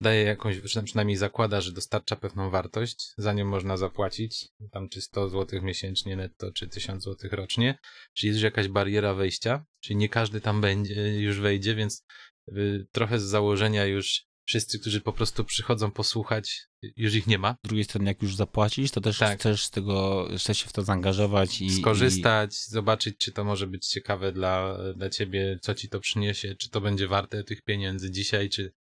daje 0.00 0.22
jakąś, 0.22 0.60
przynajmniej 0.84 1.16
zakłada, 1.16 1.60
że 1.60 1.72
dostarcza 1.72 2.16
pewną 2.16 2.50
wartość, 2.50 3.12
za 3.18 3.32
nią 3.32 3.44
można 3.44 3.76
zapłacić, 3.76 4.48
tam 4.70 4.88
czy 4.88 5.00
100 5.00 5.28
zł 5.28 5.62
miesięcznie 5.62 6.16
netto, 6.16 6.52
czy 6.52 6.68
1000 6.68 7.04
zł 7.04 7.30
rocznie, 7.32 7.78
czyli 8.14 8.28
jest 8.28 8.36
już 8.36 8.44
jakaś 8.44 8.68
bariera 8.68 9.14
wejścia, 9.14 9.64
czyli 9.80 9.96
nie 9.96 10.08
każdy 10.08 10.40
tam 10.40 10.60
będzie, 10.60 11.20
już 11.20 11.40
wejdzie, 11.40 11.74
więc 11.74 12.04
y, 12.48 12.86
trochę 12.92 13.20
z 13.20 13.22
założenia 13.22 13.84
już 13.84 14.27
wszyscy, 14.48 14.78
którzy 14.78 15.00
po 15.00 15.12
prostu 15.12 15.44
przychodzą 15.44 15.90
posłuchać, 15.90 16.66
już 16.96 17.14
ich 17.14 17.26
nie 17.26 17.38
ma. 17.38 17.56
Z 17.64 17.68
drugiej 17.68 17.84
strony, 17.84 18.10
jak 18.10 18.22
już 18.22 18.36
zapłacisz, 18.36 18.90
to 18.90 19.00
też 19.00 19.18
Tak. 19.18 19.40
chcesz 19.40 19.64
z 19.64 19.70
tego, 19.70 20.28
chcesz 20.38 20.58
się 20.58 20.68
w 20.68 20.72
to 20.72 20.82
zaangażować 20.82 21.60
i 21.60 21.70
skorzystać, 21.70 22.54
zobaczyć, 22.54 23.16
czy 23.18 23.32
to 23.32 23.44
może 23.44 23.66
być 23.66 23.86
ciekawe 23.86 24.32
dla, 24.32 24.78
dla 24.94 25.10
ciebie, 25.10 25.58
co 25.62 25.74
ci 25.74 25.88
to 25.88 26.00
przyniesie, 26.00 26.54
czy 26.54 26.70
to 26.70 26.80
będzie 26.80 27.08
warte 27.08 27.44
tych 27.44 27.62
pieniędzy 27.62 28.10
dzisiaj, 28.10 28.48
czy 28.48 28.72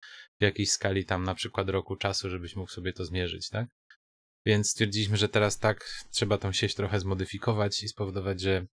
w 0.41 0.45
jakiejś 0.45 0.71
skali 0.71 1.05
tam 1.05 1.25
na 1.25 1.35
przykład 1.35 1.69
roku 1.69 1.97
czasu, 1.97 2.31
żebyś 2.31 2.57
mógł 2.57 2.71
sobie 2.71 2.93
to 2.93 3.05
zmierzyć, 3.05 3.49
tak? 3.49 3.69
Więc 4.47 4.71
stwierdziliśmy, 4.71 5.17
że 5.17 5.29
teraz 5.29 5.59
tak, 5.59 5.91
trzeba 6.11 6.39
tą 6.39 6.53
sieć 6.53 6.75
trochę 6.75 7.01
zmodyfikować 7.01 7.83
i 7.83 7.89
spowodować, 7.89 8.41
że 8.41 8.67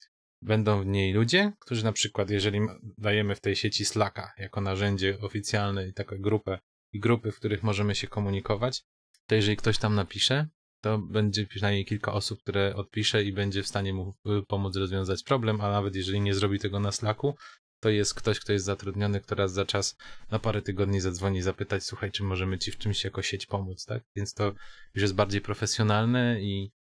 będą 0.43 0.83
w 0.83 0.87
niej 0.87 1.13
ludzie, 1.13 1.53
którzy 1.59 1.85
na 1.85 1.93
przykład, 1.93 2.31
jeżeli 2.31 2.61
dajemy 2.99 3.35
w 3.35 3.41
tej 3.41 3.57
sieci 3.57 3.85
Slacka 3.85 4.33
jako 4.39 4.61
narzędzie 4.61 5.19
oficjalne 5.21 5.89
i 5.89 5.93
taką 5.93 6.17
grupę 6.19 6.59
i 6.59 6.70
grupy, 6.95 7.33
w 7.33 7.37
których 7.37 7.63
możemy 7.63 7.95
się 7.95 8.07
komunikować, 8.07 8.83
to 9.27 9.35
jeżeli 9.35 9.57
ktoś 9.57 9.79
tam 9.79 9.95
napisze, 9.95 10.49
to 10.81 10.99
będzie 10.99 11.47
przynajmniej 11.47 11.85
kilka 11.85 12.13
osób, 12.13 12.41
które 12.41 12.77
odpisze 12.77 13.25
i 13.25 13.33
będzie 13.33 13.63
w 13.63 13.69
stanie 13.69 13.95
mu 13.95 14.15
y, 14.27 14.43
pomóc 14.49 14.77
rozwiązać 14.77 15.23
problem, 15.23 15.61
a 15.61 15.71
nawet 15.71 15.97
jeżeli 15.97 16.21
nie 16.21 16.35
zrobi 16.35 16.59
tego 16.59 16.81
na 16.81 16.93
Slacku, 16.93 17.35
to 17.81 17.89
jest 17.91 18.15
ktoś, 18.15 18.41
kto 18.41 18.53
jest 18.53 18.65
zatrudniony, 18.65 19.21
kto 19.21 19.35
raz 19.35 19.53
za 19.53 19.65
czas 19.65 19.97
na 20.31 20.39
parę 20.39 20.63
tygodni 20.63 21.01
zadzwoni 21.01 21.39
i 21.39 21.43
zapytać, 21.43 21.85
słuchaj, 21.85 22.11
czy 22.11 22.23
możemy 22.23 22.59
ci 22.59 22.73
w 22.73 22.79
czymś 22.79 23.05
jako 23.05 23.23
sieć 23.23 23.47
pomóc, 23.47 23.85
tak? 23.85 24.03
Więc 24.17 24.35
to 24.35 24.55
już 24.95 25.03
jest 25.03 25.15
bardziej 25.15 25.41
profesjonalne 25.41 26.41
i, 26.41 26.73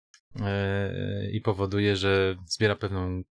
e, 0.41 1.31
i 1.31 1.41
powoduje, 1.41 1.95
że 1.95 2.35
zbiera 2.45 2.75
pewną 2.75 3.23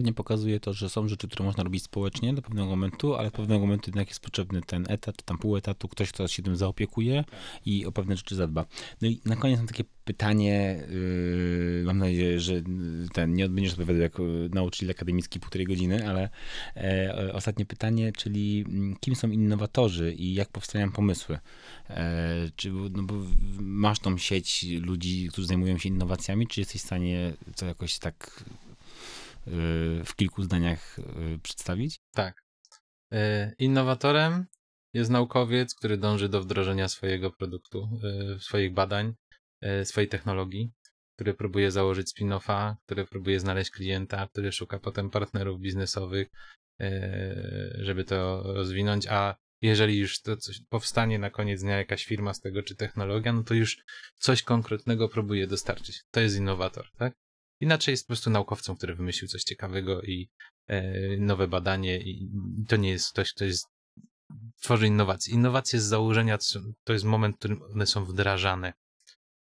nie 0.00 0.12
pokazuje 0.12 0.60
to, 0.60 0.72
że 0.72 0.88
są 0.88 1.08
rzeczy, 1.08 1.28
które 1.28 1.44
można 1.44 1.64
robić 1.64 1.82
społecznie 1.82 2.34
do 2.34 2.42
pewnego 2.42 2.66
momentu, 2.66 3.14
ale 3.14 3.30
do 3.30 3.36
pewnego 3.36 3.60
momentu 3.60 3.90
jednak 3.90 4.08
jest 4.08 4.20
potrzebny 4.20 4.62
ten 4.62 4.86
etat, 4.88 5.22
tam 5.22 5.38
pół 5.38 5.56
etatu, 5.56 5.88
ktoś, 5.88 6.12
kto 6.12 6.28
się 6.28 6.42
tym 6.42 6.56
zaopiekuje 6.56 7.24
i 7.66 7.86
o 7.86 7.92
pewne 7.92 8.16
rzeczy 8.16 8.34
zadba. 8.34 8.66
No 9.02 9.08
i 9.08 9.20
na 9.24 9.36
koniec 9.36 9.58
mam 9.58 9.66
takie 9.66 9.84
pytanie, 10.04 10.82
yy, 10.90 11.82
mam 11.86 11.98
nadzieję, 11.98 12.40
że 12.40 12.62
ten 13.12 13.34
nie 13.34 13.48
będziesz 13.48 13.72
odpowiadał 13.72 14.02
jako 14.02 14.22
nauczyciel 14.50 14.90
akademicki 14.90 15.40
półtorej 15.40 15.66
godziny, 15.66 16.08
ale 16.08 16.28
e, 16.76 17.30
ostatnie 17.34 17.66
pytanie, 17.66 18.12
czyli 18.12 18.64
mm, 18.68 18.96
kim 19.00 19.16
są 19.16 19.30
innowatorzy 19.30 20.12
i 20.12 20.34
jak 20.34 20.48
powstają 20.48 20.92
pomysły? 20.92 21.38
E, 21.90 22.50
czy 22.56 22.72
no 22.72 23.02
bo 23.02 23.14
masz 23.60 23.98
tą 23.98 24.18
sieć 24.18 24.66
ludzi, 24.80 25.28
którzy 25.32 25.46
zajmują 25.46 25.78
się 25.78 25.88
innowacjami, 25.88 26.46
czy 26.46 26.60
jesteś 26.60 26.82
w 26.82 26.84
stanie 26.84 27.32
to 27.56 27.66
jakoś 27.66 27.98
tak 27.98 28.44
w 30.04 30.14
kilku 30.16 30.42
zdaniach 30.42 30.98
y, 30.98 31.38
przedstawić? 31.42 32.00
Tak. 32.14 32.42
E, 33.12 33.52
Innowatorem 33.58 34.46
jest 34.94 35.10
naukowiec, 35.10 35.74
który 35.74 35.96
dąży 35.96 36.28
do 36.28 36.40
wdrożenia 36.40 36.88
swojego 36.88 37.30
produktu, 37.30 37.88
swoich 38.40 38.74
badań, 38.74 39.14
swojej 39.84 40.08
technologii, 40.08 40.72
który 41.14 41.34
próbuje 41.34 41.70
założyć 41.70 42.12
spin-offa, 42.14 42.74
który 42.86 43.06
próbuje 43.06 43.40
znaleźć 43.40 43.70
klienta, 43.70 44.28
który 44.28 44.52
szuka 44.52 44.78
potem 44.78 45.10
partnerów 45.10 45.60
biznesowych, 45.60 46.28
żeby 47.78 48.04
to 48.04 48.42
rozwinąć, 48.54 49.06
a 49.06 49.36
jeżeli 49.62 49.98
już 49.98 50.20
to 50.20 50.36
coś 50.36 50.60
powstanie 50.68 51.18
na 51.18 51.30
koniec 51.30 51.62
dnia 51.62 51.76
jakaś 51.76 52.04
firma 52.04 52.34
z 52.34 52.40
tego, 52.40 52.62
czy 52.62 52.76
technologia, 52.76 53.32
no 53.32 53.42
to 53.42 53.54
już 53.54 53.84
coś 54.16 54.42
konkretnego 54.42 55.08
próbuje 55.08 55.46
dostarczyć. 55.46 56.02
To 56.10 56.20
jest 56.20 56.36
innowator, 56.36 56.90
tak? 56.98 57.14
Inaczej 57.60 57.92
jest 57.92 58.04
po 58.04 58.08
prostu 58.08 58.30
naukowcem, 58.30 58.76
który 58.76 58.94
wymyślił 58.94 59.28
coś 59.28 59.42
ciekawego 59.42 60.02
i 60.02 60.28
e, 60.66 60.92
nowe 61.16 61.48
badanie 61.48 61.98
i 61.98 62.30
to 62.68 62.76
nie 62.76 62.90
jest 62.90 63.12
ktoś, 63.12 63.32
kto 63.32 63.44
jest 63.44 63.66
tworzy 64.60 64.86
innowacje. 64.86 65.34
Innowacje 65.34 65.80
z 65.80 65.84
założenia 65.84 66.38
to 66.84 66.92
jest 66.92 67.04
moment, 67.04 67.36
w 67.36 67.38
którym 67.38 67.62
one 67.62 67.86
są 67.86 68.04
wdrażane. 68.04 68.72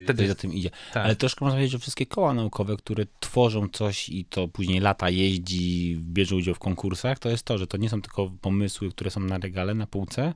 Wtedy 0.02 0.28
za 0.28 0.34
tym 0.34 0.52
idzie. 0.52 0.70
tak. 0.92 1.04
Ale 1.04 1.16
troszkę 1.16 1.44
można 1.44 1.56
powiedzieć, 1.56 1.72
że 1.72 1.78
wszystkie 1.78 2.06
koła 2.06 2.34
naukowe, 2.34 2.76
które 2.76 3.06
tworzą 3.20 3.68
coś 3.68 4.08
i 4.08 4.24
to 4.24 4.48
później 4.48 4.80
lata 4.80 5.10
jeździ, 5.10 5.98
bierze 6.00 6.36
udział 6.36 6.54
w 6.54 6.58
konkursach, 6.58 7.18
to 7.18 7.28
jest 7.28 7.42
to, 7.44 7.58
że 7.58 7.66
to 7.66 7.76
nie 7.76 7.88
są 7.90 8.02
tylko 8.02 8.30
pomysły, 8.40 8.90
które 8.90 9.10
są 9.10 9.20
na 9.20 9.38
regale, 9.38 9.74
na 9.74 9.86
półce, 9.86 10.34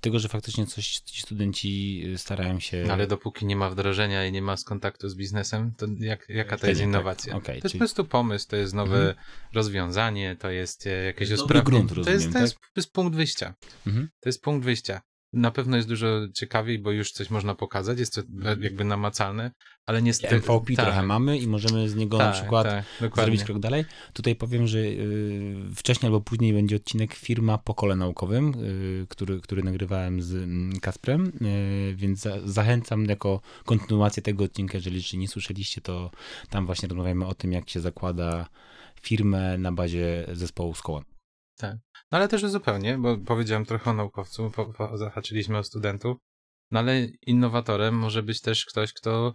tylko 0.00 0.18
że 0.18 0.28
faktycznie 0.28 0.66
coś 0.66 0.88
ci 0.88 1.22
studenci 1.22 2.02
starają 2.16 2.60
się... 2.60 2.84
No, 2.86 2.92
ale 2.92 3.06
dopóki 3.06 3.46
nie 3.46 3.56
ma 3.56 3.70
wdrożenia 3.70 4.26
i 4.26 4.32
nie 4.32 4.42
ma 4.42 4.56
kontaktu 4.66 5.08
z 5.08 5.14
biznesem, 5.14 5.72
to 5.76 5.86
jak, 5.98 6.28
jaka 6.28 6.58
to 6.58 6.66
jest 6.66 6.80
tak. 6.80 6.88
innowacja? 6.88 7.36
Okej, 7.36 7.60
to 7.60 7.66
jest 7.66 7.72
czyli- 7.72 7.78
po 7.78 7.78
prostu 7.78 8.04
pomysł, 8.04 8.48
to 8.48 8.56
jest 8.56 8.74
nowe 8.74 8.96
Mhm. 8.96 9.14
rozwiązanie, 9.52 10.36
to 10.36 10.50
jest 10.50 10.86
e, 10.86 10.90
jakieś 11.04 11.30
usprawnienie. 11.30 11.86
grunt, 11.86 12.04
to, 12.06 12.10
jest, 12.10 12.32
to, 12.32 12.38
jest, 12.38 12.54
to 12.54 12.68
jest 12.76 12.92
punkt 12.92 13.16
wyjścia. 13.16 13.54
Mhm. 13.86 14.08
To 14.20 14.28
jest 14.28 14.42
punkt 14.42 14.64
wyjścia. 14.64 15.00
Na 15.34 15.50
pewno 15.50 15.76
jest 15.76 15.88
dużo 15.88 16.06
ciekawiej, 16.34 16.78
bo 16.78 16.90
już 16.90 17.12
coś 17.12 17.30
można 17.30 17.54
pokazać, 17.54 17.98
jest 17.98 18.14
to 18.14 18.22
jakby 18.60 18.84
namacalne, 18.84 19.50
ale 19.86 20.02
niestety... 20.02 20.36
MVP 20.36 20.74
tak, 20.74 20.84
trochę 20.84 21.02
mamy 21.02 21.38
i 21.38 21.46
możemy 21.46 21.88
z 21.88 21.94
niego 21.94 22.18
na 22.18 22.24
tak, 22.24 22.34
przykład 22.34 22.68
tak, 23.00 23.16
zrobić 23.16 23.44
krok 23.44 23.58
dalej. 23.58 23.84
Tutaj 24.12 24.36
powiem, 24.36 24.66
że 24.66 24.78
y, 24.78 25.56
wcześniej 25.74 26.06
albo 26.06 26.20
później 26.20 26.52
będzie 26.52 26.76
odcinek 26.76 27.14
firma 27.14 27.58
po 27.58 27.74
kole 27.74 27.96
naukowym, 27.96 28.54
y, 29.02 29.06
który, 29.08 29.40
który 29.40 29.62
nagrywałem 29.62 30.22
z 30.22 30.34
mm, 30.34 30.80
Kasprem, 30.80 31.32
y, 31.42 31.94
więc 31.96 32.20
za, 32.20 32.48
zachęcam 32.48 33.04
jako 33.04 33.40
kontynuację 33.64 34.22
tego 34.22 34.44
odcinka, 34.44 34.78
jeżeli 34.78 34.96
jeszcze 34.96 35.16
nie 35.16 35.28
słyszeliście, 35.28 35.80
to 35.80 36.10
tam 36.50 36.66
właśnie 36.66 36.88
rozmawiamy 36.88 37.26
o 37.26 37.34
tym, 37.34 37.52
jak 37.52 37.70
się 37.70 37.80
zakłada 37.80 38.48
firmę 39.00 39.58
na 39.58 39.72
bazie 39.72 40.26
zespołu 40.32 40.74
z 40.74 40.82
kołem. 40.82 41.13
No 41.62 42.18
ale 42.18 42.28
też 42.28 42.46
zupełnie, 42.46 42.98
bo 42.98 43.18
powiedziałem 43.18 43.64
trochę 43.64 43.90
o 43.90 43.94
naukowcu, 43.94 44.50
po, 44.50 44.66
po, 44.72 44.98
zahaczyliśmy 44.98 45.58
o 45.58 45.64
studentów, 45.64 46.16
no 46.70 46.78
ale 46.78 47.04
innowatorem 47.26 47.94
może 47.94 48.22
być 48.22 48.40
też 48.40 48.64
ktoś, 48.64 48.92
kto 48.92 49.34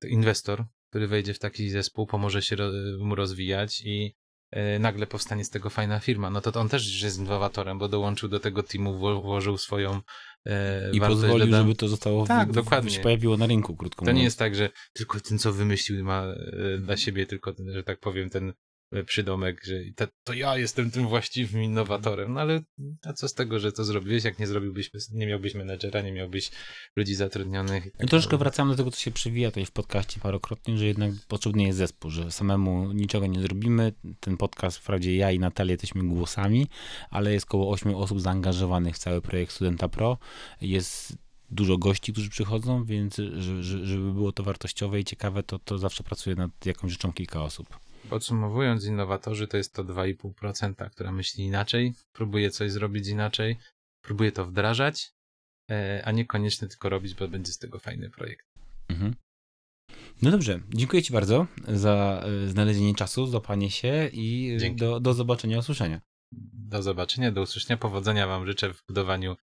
to 0.00 0.06
inwestor, 0.08 0.64
który 0.90 1.06
wejdzie 1.08 1.34
w 1.34 1.38
taki 1.38 1.70
zespół, 1.70 2.06
pomoże 2.06 2.42
się 2.42 2.56
ro, 2.56 2.70
mu 2.98 3.14
rozwijać 3.14 3.80
i 3.84 4.14
e, 4.50 4.78
nagle 4.78 5.06
powstanie 5.06 5.44
z 5.44 5.50
tego 5.50 5.70
fajna 5.70 6.00
firma. 6.00 6.30
No 6.30 6.40
to, 6.40 6.52
to 6.52 6.60
on 6.60 6.68
też 6.68 6.86
już 6.92 7.02
jest 7.02 7.18
innowatorem, 7.18 7.78
bo 7.78 7.88
dołączył 7.88 8.28
do 8.28 8.40
tego 8.40 8.62
teamu, 8.62 8.98
wło- 8.98 9.22
włożył 9.22 9.58
swoją 9.58 10.00
e, 10.46 10.90
I 10.92 11.00
pozwolił, 11.00 11.46
dodam- 11.46 11.62
żeby 11.62 11.74
to 11.74 11.88
zostało 11.88 12.24
w- 12.24 12.28
Tak, 12.28 12.48
w- 12.48 12.54
dokładnie. 12.54 12.90
się 12.90 13.00
pojawiło 13.00 13.36
na 13.36 13.46
rynku, 13.46 13.76
krótko 13.76 14.04
To 14.04 14.10
nie 14.10 14.14
mówiąc. 14.14 14.24
jest 14.24 14.38
tak, 14.38 14.54
że 14.54 14.70
tylko 14.92 15.20
ten, 15.20 15.38
co 15.38 15.52
wymyślił, 15.52 16.04
ma 16.04 16.24
dla 16.80 16.96
siebie 16.96 17.26
tylko, 17.26 17.52
ten, 17.52 17.72
że 17.72 17.82
tak 17.84 18.00
powiem, 18.00 18.30
ten 18.30 18.52
przydomek, 19.06 19.64
że 19.64 19.74
to, 19.96 20.06
to 20.24 20.32
ja 20.32 20.58
jestem 20.58 20.90
tym 20.90 21.08
właściwym 21.08 21.62
innowatorem. 21.62 22.32
No 22.32 22.40
ale 22.40 22.60
a 23.04 23.12
co 23.12 23.28
z 23.28 23.34
tego, 23.34 23.58
że 23.60 23.72
to 23.72 23.84
zrobiłeś, 23.84 24.24
jak 24.24 24.38
nie 24.38 24.46
zrobiłbyś, 24.46 24.90
nie 25.12 25.26
miałbyś 25.26 25.54
menedżera, 25.54 26.00
nie 26.02 26.12
miałbyś 26.12 26.50
ludzi 26.96 27.14
zatrudnionych. 27.14 27.84
tak 27.84 28.00
No 28.02 28.08
troszkę 28.08 28.36
wracamy 28.36 28.70
do 28.70 28.76
tego, 28.76 28.90
co 28.90 29.00
się 29.00 29.10
przewija 29.10 29.50
tutaj 29.50 29.66
w 29.66 29.70
podcaście 29.70 30.20
parokrotnie, 30.20 30.78
że 30.78 30.86
jednak 30.86 31.10
potrzebny 31.28 31.62
jest 31.62 31.78
zespół, 31.78 32.10
że 32.10 32.32
samemu 32.32 32.92
niczego 32.92 33.26
nie 33.26 33.40
zrobimy. 33.40 33.92
Ten 34.20 34.36
podcast, 34.36 34.76
wprawdzie 34.78 35.16
ja 35.16 35.30
i 35.32 35.38
Natalia 35.38 35.72
jesteśmy 35.72 36.08
głosami, 36.08 36.66
ale 37.10 37.32
jest 37.32 37.46
około 37.46 37.70
8 37.70 37.94
osób 37.94 38.20
zaangażowanych 38.20 38.94
w 38.94 38.98
cały 38.98 39.22
projekt 39.22 39.52
Studenta 39.52 39.88
Pro. 39.88 40.18
Jest 40.60 41.16
dużo 41.50 41.78
gości, 41.78 42.12
którzy 42.12 42.30
przychodzą, 42.30 42.84
więc 42.84 43.16
że- 43.16 43.62
że- 43.62 43.86
żeby 43.86 44.12
było 44.12 44.32
to 44.32 44.42
wartościowe 44.42 45.00
i 45.00 45.04
ciekawe, 45.04 45.42
to, 45.42 45.58
to 45.58 45.78
zawsze 45.78 46.02
pracuje 46.02 46.36
nad 46.36 46.66
jakąś 46.66 46.92
rzeczą 46.92 47.12
kilka 47.12 47.42
osób. 47.42 47.78
Podsumowując, 48.14 48.84
innowatorzy 48.84 49.46
to 49.46 49.56
jest 49.56 49.74
to 49.74 49.84
2,5%, 49.84 50.90
która 50.90 51.12
myśli 51.12 51.44
inaczej, 51.44 51.94
próbuje 52.12 52.50
coś 52.50 52.72
zrobić 52.72 53.08
inaczej, 53.08 53.56
próbuje 54.02 54.32
to 54.32 54.46
wdrażać, 54.46 55.12
e, 55.70 56.02
a 56.04 56.12
niekoniecznie 56.12 56.68
tylko 56.68 56.88
robić, 56.88 57.14
bo 57.14 57.28
będzie 57.28 57.52
z 57.52 57.58
tego 57.58 57.78
fajny 57.78 58.10
projekt. 58.10 58.46
Mhm. 58.88 59.14
No 60.22 60.30
dobrze, 60.30 60.60
dziękuję 60.74 61.02
Ci 61.02 61.12
bardzo 61.12 61.46
za 61.68 62.24
e, 62.26 62.48
znalezienie 62.48 62.94
czasu, 62.94 63.26
złapanie 63.26 63.70
się 63.70 64.10
i 64.12 64.58
e, 64.62 64.74
do, 64.74 65.00
do 65.00 65.14
zobaczenia, 65.14 65.58
usłyszenia. 65.58 66.00
Do 66.52 66.82
zobaczenia, 66.82 67.32
do 67.32 67.42
usłyszenia. 67.42 67.78
Powodzenia 67.78 68.26
Wam 68.26 68.46
życzę 68.46 68.74
w 68.74 68.82
budowaniu 68.88 69.36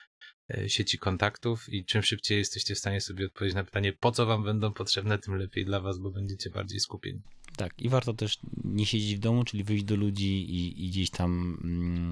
sieci 0.67 0.97
kontaktów 0.97 1.73
i 1.73 1.85
czym 1.85 2.03
szybciej 2.03 2.38
jesteście 2.38 2.75
w 2.75 2.79
stanie 2.79 3.01
sobie 3.01 3.25
odpowiedzieć 3.25 3.55
na 3.55 3.63
pytanie, 3.63 3.93
po 3.93 4.12
co 4.12 4.25
Wam 4.25 4.43
będą 4.43 4.73
potrzebne, 4.73 5.19
tym 5.19 5.35
lepiej 5.35 5.65
dla 5.65 5.79
Was, 5.79 5.99
bo 5.99 6.12
będziecie 6.12 6.49
bardziej 6.49 6.79
skupieni. 6.79 7.21
Tak, 7.57 7.81
i 7.81 7.89
warto 7.89 8.13
też 8.13 8.39
nie 8.63 8.85
siedzieć 8.85 9.15
w 9.15 9.19
domu, 9.19 9.43
czyli 9.43 9.63
wyjść 9.63 9.83
do 9.83 9.95
ludzi 9.95 10.51
i, 10.51 10.85
i 10.85 10.89
gdzieś 10.89 11.09
tam. 11.09 12.12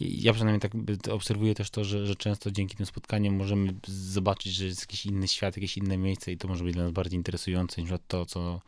I 0.00 0.22
ja 0.22 0.32
przynajmniej 0.32 0.60
tak 0.60 0.72
obserwuję 1.10 1.54
też 1.54 1.70
to, 1.70 1.84
że, 1.84 2.06
że 2.06 2.14
często 2.16 2.50
dzięki 2.50 2.76
tym 2.76 2.86
spotkaniom 2.86 3.34
możemy 3.34 3.74
zobaczyć, 3.88 4.52
że 4.52 4.64
jest 4.64 4.80
jakiś 4.80 5.06
inny 5.06 5.28
świat, 5.28 5.56
jakieś 5.56 5.76
inne 5.76 5.98
miejsce 5.98 6.32
i 6.32 6.36
to 6.36 6.48
może 6.48 6.64
być 6.64 6.74
dla 6.74 6.84
nas 6.84 6.92
bardziej 6.92 7.16
interesujące 7.16 7.82
niż 7.82 7.90
to, 8.08 8.26
co, 8.26 8.60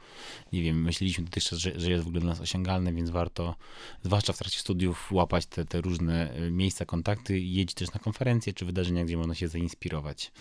nie 0.52 0.62
wiem, 0.62 0.82
myśleliśmy 0.82 1.24
dotychczas, 1.24 1.58
że, 1.58 1.80
że 1.80 1.90
jest 1.90 2.04
w 2.04 2.06
ogóle 2.06 2.20
dla 2.20 2.30
nas 2.30 2.40
osiągalne, 2.40 2.92
więc 2.92 3.10
warto, 3.10 3.54
zwłaszcza 4.02 4.32
w 4.32 4.38
trakcie 4.38 4.58
studiów, 4.58 5.12
łapać 5.12 5.46
te, 5.46 5.64
te 5.64 5.80
różne 5.80 6.36
y, 6.36 6.50
miejsca, 6.50 6.84
kontakty, 6.84 7.40
jeździć 7.40 7.74
też 7.74 7.92
na 7.92 8.00
konferencje 8.00 8.52
czy 8.52 8.64
wydarzenia, 8.64 9.04
gdzie 9.04 9.16
można 9.16 9.34
się 9.34 9.48
zainspirować 9.48 10.32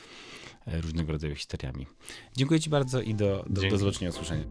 y, 0.68 0.82
różnego 0.82 1.12
rodzaju 1.12 1.36
historiami. 1.36 1.88
Dziękuję 2.38 2.60
Ci 2.60 2.70
bardzo 2.70 3.02
i 3.02 3.16
do, 3.16 3.46
do, 3.50 3.62
do 3.70 3.78
zobaczenia, 3.78 4.10
usłyszenia. 4.10 4.44